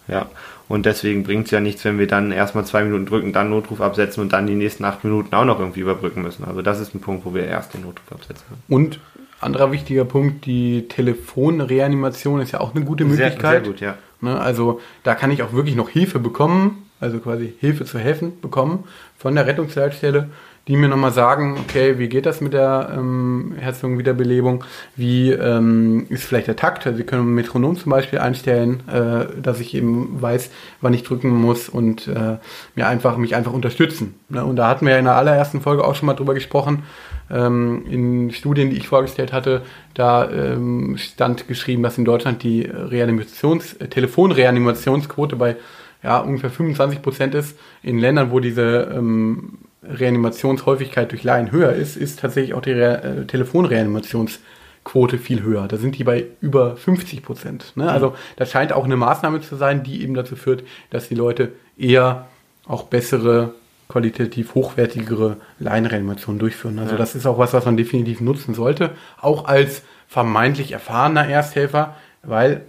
Ja. 0.09 0.27
Und 0.69 0.85
deswegen 0.85 1.23
bringt 1.23 1.47
es 1.47 1.53
ja 1.53 1.61
nichts, 1.61 1.85
wenn 1.85 1.99
wir 1.99 2.09
dann 2.09 2.33
erstmal 2.33 2.65
zwei 2.65 2.83
Minuten 2.83 3.07
drücken, 3.07 3.33
dann 3.33 3.51
Notruf 3.51 3.81
absetzen 3.81 4.23
und 4.23 4.33
dann 4.33 4.47
die 4.47 4.55
nächsten 4.55 4.85
acht 4.85 5.05
Minuten 5.05 5.35
auch 5.35 5.45
noch 5.45 5.61
irgendwie 5.61 5.81
überbrücken 5.81 6.23
müssen. 6.23 6.45
Also 6.45 6.61
das 6.61 6.81
ist 6.81 6.95
ein 6.95 7.01
Punkt, 7.01 7.25
wo 7.25 7.35
wir 7.35 7.45
erst 7.45 7.75
den 7.75 7.83
Notruf 7.83 8.11
absetzen. 8.11 8.45
Und 8.69 8.99
anderer 9.41 9.71
wichtiger 9.71 10.05
Punkt, 10.05 10.45
die 10.45 10.89
Telefonreanimation 10.89 12.41
ist 12.41 12.53
ja 12.53 12.61
auch 12.61 12.75
eine 12.75 12.85
gute 12.85 13.05
Möglichkeit. 13.05 13.41
Sehr, 13.41 13.51
sehr 13.51 13.61
gut, 13.61 13.81
ja. 13.81 13.95
Ne, 14.21 14.41
also 14.41 14.81
da 15.05 15.15
kann 15.15 15.31
ich 15.31 15.43
auch 15.43 15.53
wirklich 15.53 15.77
noch 15.77 15.91
Hilfe 15.91 16.19
bekommen, 16.19 16.89
also 17.01 17.19
quasi 17.19 17.55
Hilfe 17.61 17.85
zu 17.85 17.99
helfen 17.99 18.41
bekommen 18.41 18.85
von 19.19 19.35
der 19.35 19.47
Rettungsleitstelle 19.47 20.31
die 20.68 20.76
mir 20.76 20.88
nochmal 20.88 21.12
sagen, 21.12 21.59
okay, 21.61 21.98
wie 21.98 22.09
geht 22.09 22.26
das 22.26 22.40
mit 22.40 22.52
der 22.52 22.92
ähm, 22.92 23.55
Herz-Lungen-Wiederbelebung? 23.57 24.64
Wie 24.96 25.31
ähm, 25.31 26.07
ist 26.09 26.24
vielleicht 26.24 26.48
der 26.48 26.57
Takt? 26.57 26.87
Also 26.87 26.96
Sie 26.96 27.05
können 27.05 27.22
ein 27.22 27.35
Metronom 27.35 27.76
zum 27.76 27.90
Beispiel 27.90 28.18
einstellen, 28.18 28.83
äh, 28.88 29.40
dass 29.40 29.61
ich 29.61 29.74
eben 29.74 30.20
weiß, 30.20 30.50
wann 30.81 30.92
ich 30.92 31.05
drücken 31.05 31.29
muss 31.29 31.68
und 31.68 32.09
äh, 32.09 32.38
mir 32.74 32.88
einfach, 32.88 33.16
mich 33.16 33.37
einfach 33.37 33.52
unterstützen. 33.52 34.14
Ne? 34.29 34.44
Und 34.44 34.57
da 34.57 34.68
hatten 34.68 34.87
wir 34.87 34.94
ja 34.94 34.98
in 34.98 35.05
der 35.05 35.14
allerersten 35.14 35.61
Folge 35.61 35.85
auch 35.85 35.94
schon 35.94 36.07
mal 36.07 36.14
drüber 36.14 36.35
gesprochen. 36.35 36.83
Ähm, 37.31 37.85
in 37.88 38.31
Studien, 38.33 38.70
die 38.70 38.76
ich 38.76 38.88
vorgestellt 38.88 39.33
hatte, 39.33 39.62
da 39.94 40.29
ähm, 40.29 40.96
stand 40.98 41.46
geschrieben, 41.46 41.85
dass 41.85 41.96
in 41.96 42.05
Deutschland 42.05 42.42
die 42.42 42.62
Reanimations 42.62 43.74
äh, 43.74 43.87
Telefonreanimationsquote 43.87 45.37
bei 45.37 45.57
ja, 46.02 46.18
ungefähr 46.18 46.50
25 46.50 47.02
Prozent 47.02 47.35
ist. 47.37 47.57
In 47.83 47.98
Ländern, 47.98 48.33
wo 48.33 48.40
diese 48.40 48.92
ähm, 48.94 49.59
Reanimationshäufigkeit 49.88 51.11
durch 51.12 51.22
Laien 51.25 51.51
höher 51.51 51.72
ist, 51.72 51.96
ist 51.96 52.20
tatsächlich 52.20 52.55
auch 52.55 52.62
die 52.62 52.72
Re 52.72 53.03
äh, 53.03 53.27
Telefonreanimationsquote 53.27 55.18
viel 55.18 55.42
höher. 55.42 55.68
Da 55.68 55.77
sind 55.77 55.99
die 55.99 56.05
bei 56.05 56.27
über 56.40 56.77
50 56.77 57.22
Prozent. 57.22 57.72
Ne? 57.77 57.90
Also 57.90 58.14
das 58.37 58.51
scheint 58.51 58.72
auch 58.72 58.85
eine 58.85 58.96
Maßnahme 58.96 59.40
zu 59.40 59.57
sein, 59.57 59.83
die 59.83 60.03
eben 60.03 60.14
dazu 60.14 60.37
führt, 60.37 60.64
dass 60.90 61.09
die 61.09 61.14
Leute 61.14 61.53
eher 61.77 62.27
auch 62.66 62.85
bessere, 62.85 63.55
qualitativ 63.88 64.55
hochwertigere 64.55 65.37
Laienreanimationen 65.59 66.38
durchführen. 66.38 66.79
Also 66.79 66.92
ja. 66.92 66.99
das 66.99 67.14
ist 67.14 67.27
auch 67.27 67.38
was, 67.38 67.53
was 67.53 67.64
man 67.64 67.77
definitiv 67.77 68.20
nutzen 68.20 68.55
sollte, 68.55 68.90
auch 69.20 69.46
als 69.46 69.83
vermeintlich 70.09 70.72
erfahrener 70.72 71.29
Ersthelfer, 71.29 71.94
weil 72.22 72.62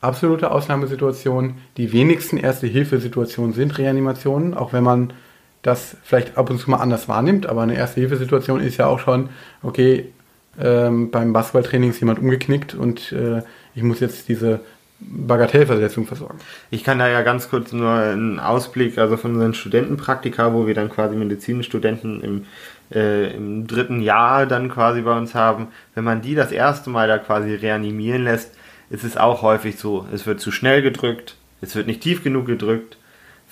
absolute 0.00 0.50
Ausnahmesituationen, 0.50 1.56
die 1.76 1.92
wenigsten 1.92 2.36
Erste-Hilfe-Situationen 2.36 3.52
sind 3.52 3.78
Reanimationen, 3.78 4.54
auch 4.54 4.72
wenn 4.72 4.84
man 4.84 5.12
das 5.64 5.96
vielleicht 6.04 6.36
ab 6.36 6.50
und 6.50 6.60
zu 6.60 6.70
mal 6.70 6.76
anders 6.76 7.08
wahrnimmt, 7.08 7.46
aber 7.46 7.62
eine 7.62 7.74
Erste-Hilfe-Situation 7.74 8.60
ist 8.60 8.76
ja 8.76 8.86
auch 8.86 9.00
schon, 9.00 9.30
okay, 9.62 10.12
ähm, 10.60 11.10
beim 11.10 11.32
Basketballtraining 11.32 11.90
ist 11.90 12.00
jemand 12.00 12.20
umgeknickt 12.20 12.74
und 12.74 13.12
äh, 13.12 13.42
ich 13.74 13.82
muss 13.82 13.98
jetzt 13.98 14.28
diese 14.28 14.60
Bagatellversetzung 15.00 16.06
versorgen. 16.06 16.38
Ich 16.70 16.84
kann 16.84 16.98
da 16.98 17.08
ja 17.08 17.22
ganz 17.22 17.48
kurz 17.48 17.72
nur 17.72 17.90
einen 17.90 18.38
Ausblick, 18.38 18.98
also 18.98 19.16
von 19.16 19.32
unseren 19.32 19.54
Studentenpraktika, 19.54 20.52
wo 20.52 20.66
wir 20.66 20.74
dann 20.74 20.90
quasi 20.90 21.16
Medizinstudenten 21.16 22.22
im, 22.22 22.46
äh, 22.92 23.34
im 23.34 23.66
dritten 23.66 24.02
Jahr 24.02 24.46
dann 24.46 24.68
quasi 24.68 25.00
bei 25.00 25.16
uns 25.16 25.34
haben, 25.34 25.68
wenn 25.94 26.04
man 26.04 26.20
die 26.20 26.34
das 26.34 26.52
erste 26.52 26.90
Mal 26.90 27.08
da 27.08 27.18
quasi 27.18 27.54
reanimieren 27.54 28.24
lässt, 28.24 28.54
ist 28.90 29.02
es 29.02 29.16
auch 29.16 29.40
häufig 29.40 29.78
so, 29.78 30.06
es 30.12 30.26
wird 30.26 30.40
zu 30.40 30.52
schnell 30.52 30.82
gedrückt, 30.82 31.36
es 31.62 31.74
wird 31.74 31.86
nicht 31.86 32.02
tief 32.02 32.22
genug 32.22 32.46
gedrückt, 32.46 32.98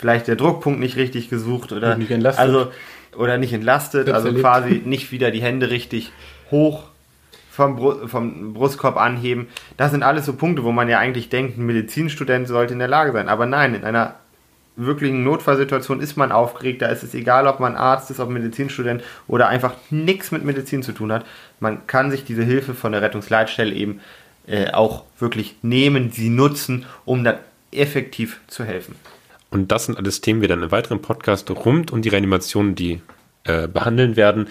vielleicht 0.02 0.26
der 0.26 0.34
Druckpunkt 0.34 0.80
nicht 0.80 0.96
richtig 0.96 1.30
gesucht 1.30 1.70
oder 1.70 1.96
nicht 1.96 2.10
entlastet. 2.10 2.44
also 2.44 2.72
oder 3.16 3.38
nicht 3.38 3.52
entlastet, 3.52 4.10
also 4.10 4.32
quasi 4.32 4.82
nicht 4.84 5.12
wieder 5.12 5.30
die 5.30 5.40
Hände 5.40 5.70
richtig 5.70 6.10
hoch 6.50 6.84
vom, 7.52 7.76
Bru 7.76 8.08
vom 8.08 8.52
Brustkorb 8.52 8.96
anheben. 8.96 9.46
Das 9.76 9.92
sind 9.92 10.02
alles 10.02 10.26
so 10.26 10.32
Punkte, 10.32 10.64
wo 10.64 10.72
man 10.72 10.88
ja 10.88 10.98
eigentlich 10.98 11.28
denkt, 11.28 11.56
ein 11.56 11.66
Medizinstudent 11.66 12.48
sollte 12.48 12.72
in 12.72 12.80
der 12.80 12.88
Lage 12.88 13.12
sein. 13.12 13.28
Aber 13.28 13.46
nein, 13.46 13.76
in 13.76 13.84
einer 13.84 14.16
wirklichen 14.74 15.22
Notfallsituation 15.22 16.00
ist 16.00 16.16
man 16.16 16.32
aufgeregt. 16.32 16.82
Da 16.82 16.88
ist 16.88 17.04
es 17.04 17.14
egal, 17.14 17.46
ob 17.46 17.60
man 17.60 17.76
Arzt 17.76 18.10
ist, 18.10 18.18
ob 18.18 18.28
Medizinstudent 18.28 19.04
oder 19.28 19.48
einfach 19.48 19.74
nichts 19.90 20.32
mit 20.32 20.44
Medizin 20.44 20.82
zu 20.82 20.90
tun 20.90 21.12
hat. 21.12 21.24
Man 21.60 21.86
kann 21.86 22.10
sich 22.10 22.24
diese 22.24 22.42
Hilfe 22.42 22.74
von 22.74 22.90
der 22.90 23.02
Rettungsleitstelle 23.02 23.72
eben 23.72 24.00
äh, 24.48 24.72
auch 24.72 25.04
wirklich 25.20 25.54
nehmen, 25.62 26.10
sie 26.10 26.28
nutzen, 26.28 26.86
um 27.04 27.22
dann 27.22 27.36
effektiv 27.70 28.40
zu 28.48 28.64
helfen. 28.64 28.96
Und 29.52 29.70
das 29.70 29.84
sind 29.84 29.98
alles 29.98 30.22
Themen, 30.22 30.40
die 30.40 30.44
wir 30.44 30.48
dann 30.48 30.62
im 30.62 30.70
weiteren 30.70 31.02
Podcast 31.02 31.50
rund 31.50 31.90
um 31.90 32.00
die 32.00 32.08
Reanimation, 32.08 32.74
die 32.74 33.02
äh, 33.44 33.68
behandeln 33.68 34.16
werden. 34.16 34.48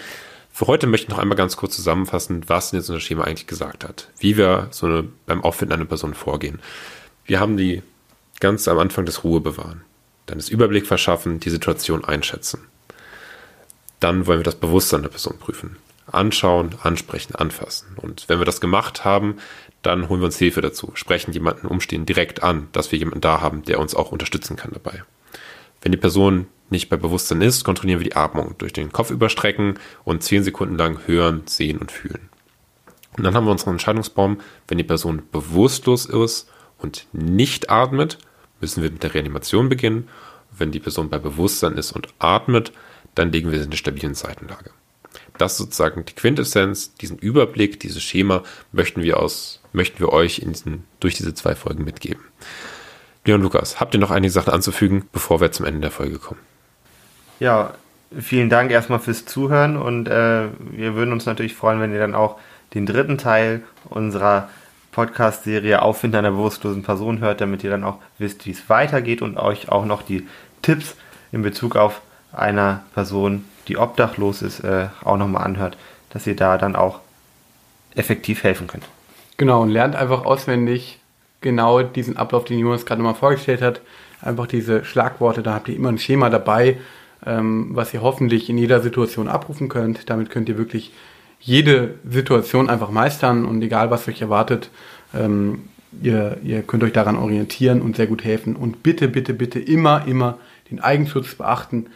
Für 0.52 0.68
heute 0.68 0.86
möchte 0.86 1.06
ich 1.06 1.10
noch 1.10 1.18
einmal 1.18 1.36
ganz 1.36 1.56
kurz 1.56 1.74
zusammenfassen, 1.74 2.44
was 2.46 2.70
denn 2.70 2.78
jetzt 2.78 2.88
unser 2.88 3.00
Schema 3.00 3.24
eigentlich 3.24 3.48
gesagt 3.48 3.82
hat. 3.82 4.08
Wie 4.20 4.36
wir 4.36 4.68
so 4.70 4.86
eine, 4.86 5.02
beim 5.26 5.42
Auffinden 5.42 5.74
einer 5.74 5.86
Person 5.86 6.14
vorgehen. 6.14 6.60
Wir 7.24 7.40
haben 7.40 7.56
die 7.56 7.82
ganz 8.38 8.68
am 8.68 8.78
Anfang 8.78 9.04
des 9.04 9.24
Ruhe 9.24 9.40
bewahren. 9.40 9.82
Dann 10.26 10.38
das 10.38 10.48
Überblick 10.48 10.86
verschaffen, 10.86 11.40
die 11.40 11.50
Situation 11.50 12.04
einschätzen. 12.04 12.60
Dann 13.98 14.28
wollen 14.28 14.38
wir 14.38 14.44
das 14.44 14.54
Bewusstsein 14.54 15.02
der 15.02 15.08
Person 15.08 15.36
prüfen. 15.36 15.78
Anschauen, 16.06 16.74
ansprechen, 16.82 17.34
anfassen. 17.34 17.96
Und 17.96 18.28
wenn 18.28 18.38
wir 18.38 18.44
das 18.44 18.60
gemacht 18.60 19.04
haben, 19.04 19.36
dann 19.82 20.08
holen 20.08 20.20
wir 20.20 20.26
uns 20.26 20.38
Hilfe 20.38 20.60
dazu, 20.60 20.92
sprechen 20.94 21.32
jemanden 21.32 21.66
umstehen 21.66 22.06
direkt 22.06 22.42
an, 22.42 22.68
dass 22.72 22.92
wir 22.92 22.98
jemanden 22.98 23.20
da 23.20 23.40
haben, 23.40 23.62
der 23.64 23.80
uns 23.80 23.94
auch 23.94 24.12
unterstützen 24.12 24.56
kann 24.56 24.72
dabei. 24.72 25.02
Wenn 25.80 25.92
die 25.92 25.98
Person 25.98 26.46
nicht 26.70 26.88
bei 26.88 26.96
Bewusstsein 26.96 27.42
ist, 27.42 27.64
kontrollieren 27.64 28.00
wir 28.00 28.08
die 28.08 28.16
Atmung 28.16 28.54
durch 28.58 28.72
den 28.72 28.92
Kopf 28.92 29.10
überstrecken 29.10 29.78
und 30.04 30.22
zehn 30.22 30.44
Sekunden 30.44 30.76
lang 30.76 31.00
hören, 31.06 31.42
sehen 31.46 31.78
und 31.78 31.92
fühlen. 31.92 32.30
Und 33.16 33.24
dann 33.24 33.34
haben 33.34 33.44
wir 33.44 33.52
unseren 33.52 33.74
Entscheidungsbaum, 33.74 34.40
wenn 34.68 34.78
die 34.78 34.84
Person 34.84 35.22
bewusstlos 35.30 36.06
ist 36.06 36.48
und 36.78 37.06
nicht 37.12 37.68
atmet, 37.68 38.18
müssen 38.60 38.82
wir 38.82 38.90
mit 38.90 39.02
der 39.02 39.14
Reanimation 39.14 39.68
beginnen. 39.68 40.08
Wenn 40.50 40.70
die 40.70 40.80
Person 40.80 41.10
bei 41.10 41.18
Bewusstsein 41.18 41.74
ist 41.74 41.92
und 41.92 42.08
atmet, 42.18 42.72
dann 43.14 43.32
legen 43.32 43.50
wir 43.50 43.58
sie 43.58 43.64
in 43.64 43.70
eine 43.70 43.76
stabilen 43.76 44.14
Seitenlage. 44.14 44.70
Das 45.42 45.56
sozusagen 45.56 46.04
die 46.04 46.14
Quintessenz, 46.14 46.94
diesen 46.94 47.18
Überblick, 47.18 47.80
dieses 47.80 48.00
Schema 48.00 48.44
möchten 48.70 49.02
wir 49.02 49.18
aus 49.18 49.62
möchten 49.72 49.98
wir 50.00 50.12
euch 50.12 50.38
in 50.38 50.52
diesen, 50.52 50.84
durch 51.00 51.14
diese 51.14 51.34
zwei 51.34 51.54
Folgen 51.54 51.84
mitgeben. 51.84 52.22
Leon 53.24 53.42
Lukas, 53.42 53.80
habt 53.80 53.94
ihr 53.94 54.00
noch 54.00 54.10
einige 54.10 54.32
Sachen 54.32 54.52
anzufügen, 54.52 55.08
bevor 55.12 55.40
wir 55.40 55.52
zum 55.52 55.66
Ende 55.66 55.80
der 55.80 55.90
Folge 55.90 56.18
kommen? 56.18 56.40
Ja, 57.40 57.74
vielen 58.18 58.50
Dank 58.50 58.70
erstmal 58.70 58.98
fürs 58.98 59.24
Zuhören 59.24 59.76
und 59.76 60.08
äh, 60.08 60.48
wir 60.58 60.94
würden 60.94 61.12
uns 61.12 61.26
natürlich 61.26 61.54
freuen, 61.54 61.80
wenn 61.80 61.92
ihr 61.92 61.98
dann 61.98 62.14
auch 62.14 62.38
den 62.74 62.86
dritten 62.86 63.18
Teil 63.18 63.62
unserer 63.84 64.48
Podcast-Serie 64.92 65.82
Auffinden 65.82 66.18
einer 66.18 66.32
bewusstlosen 66.32 66.82
Person 66.82 67.20
hört, 67.20 67.40
damit 67.40 67.64
ihr 67.64 67.70
dann 67.70 67.84
auch 67.84 67.98
wisst, 68.18 68.44
wie 68.46 68.50
es 68.50 68.68
weitergeht 68.68 69.22
und 69.22 69.38
euch 69.38 69.70
auch 69.70 69.86
noch 69.86 70.02
die 70.02 70.26
Tipps 70.60 70.96
in 71.30 71.42
Bezug 71.42 71.76
auf 71.76 72.02
einer 72.32 72.82
Person, 72.94 73.44
die 73.68 73.76
obdachlos 73.76 74.42
ist, 74.42 74.60
äh, 74.60 74.88
auch 75.04 75.16
nochmal 75.16 75.44
anhört, 75.44 75.76
dass 76.10 76.26
ihr 76.26 76.36
da 76.36 76.58
dann 76.58 76.76
auch 76.76 77.00
effektiv 77.94 78.42
helfen 78.42 78.66
könnt. 78.66 78.84
Genau, 79.36 79.62
und 79.62 79.70
lernt 79.70 79.96
einfach 79.96 80.24
auswendig 80.24 80.98
genau 81.40 81.82
diesen 81.82 82.16
Ablauf, 82.16 82.44
den 82.44 82.58
Jonas 82.58 82.86
gerade 82.86 83.02
mal 83.02 83.14
vorgestellt 83.14 83.62
hat. 83.62 83.80
Einfach 84.20 84.46
diese 84.46 84.84
Schlagworte, 84.84 85.42
da 85.42 85.54
habt 85.54 85.68
ihr 85.68 85.76
immer 85.76 85.88
ein 85.88 85.98
Schema 85.98 86.30
dabei, 86.30 86.78
ähm, 87.26 87.70
was 87.72 87.92
ihr 87.92 88.02
hoffentlich 88.02 88.48
in 88.48 88.58
jeder 88.58 88.80
Situation 88.80 89.28
abrufen 89.28 89.68
könnt. 89.68 90.08
Damit 90.08 90.30
könnt 90.30 90.48
ihr 90.48 90.58
wirklich 90.58 90.92
jede 91.40 91.94
Situation 92.08 92.70
einfach 92.70 92.90
meistern 92.90 93.44
und 93.44 93.60
egal 93.62 93.90
was 93.90 94.06
euch 94.06 94.22
erwartet, 94.22 94.70
ähm, 95.12 95.64
ihr, 96.00 96.38
ihr 96.44 96.62
könnt 96.62 96.84
euch 96.84 96.92
daran 96.92 97.16
orientieren 97.16 97.82
und 97.82 97.96
sehr 97.96 98.06
gut 98.06 98.24
helfen. 98.24 98.54
Und 98.54 98.82
bitte, 98.82 99.08
bitte, 99.08 99.34
bitte 99.34 99.58
immer, 99.58 100.06
immer 100.06 100.38
den 100.70 100.80
Eigenschutz 100.80 101.34
beachten. 101.34 101.86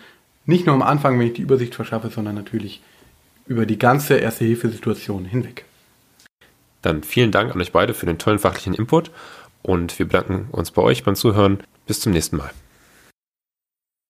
Nicht 0.47 0.65
nur 0.67 0.75
am 0.75 0.83
Anfang, 0.83 1.19
wenn 1.19 1.27
ich 1.27 1.33
die 1.35 1.43
Übersicht 1.43 1.75
verschaffe, 1.75 2.09
sondern 2.09 2.37
natürlich 2.37 2.81
über 3.47 3.67
die 3.67 3.79
ganze 3.79 4.17
Erste-Hilfe-Situation 4.17 5.25
hinweg. 5.25 5.65
Dann 6.83 7.03
vielen 7.03 7.33
Dank 7.33 7.53
an 7.53 7.61
euch 7.61 7.73
beide 7.73 7.95
für 7.95 8.07
den 8.07 8.19
tollen 8.19 8.39
fachlichen 8.39 8.75
Input 8.75 9.11
und 9.63 9.99
wir 9.99 10.07
bedanken 10.07 10.49
uns 10.53 10.71
bei 10.71 10.83
euch 10.83 11.03
beim 11.03 11.17
Zuhören. 11.17 11.59
Bis 11.87 12.01
zum 12.01 12.13
nächsten 12.13 12.37
Mal. 12.37 12.51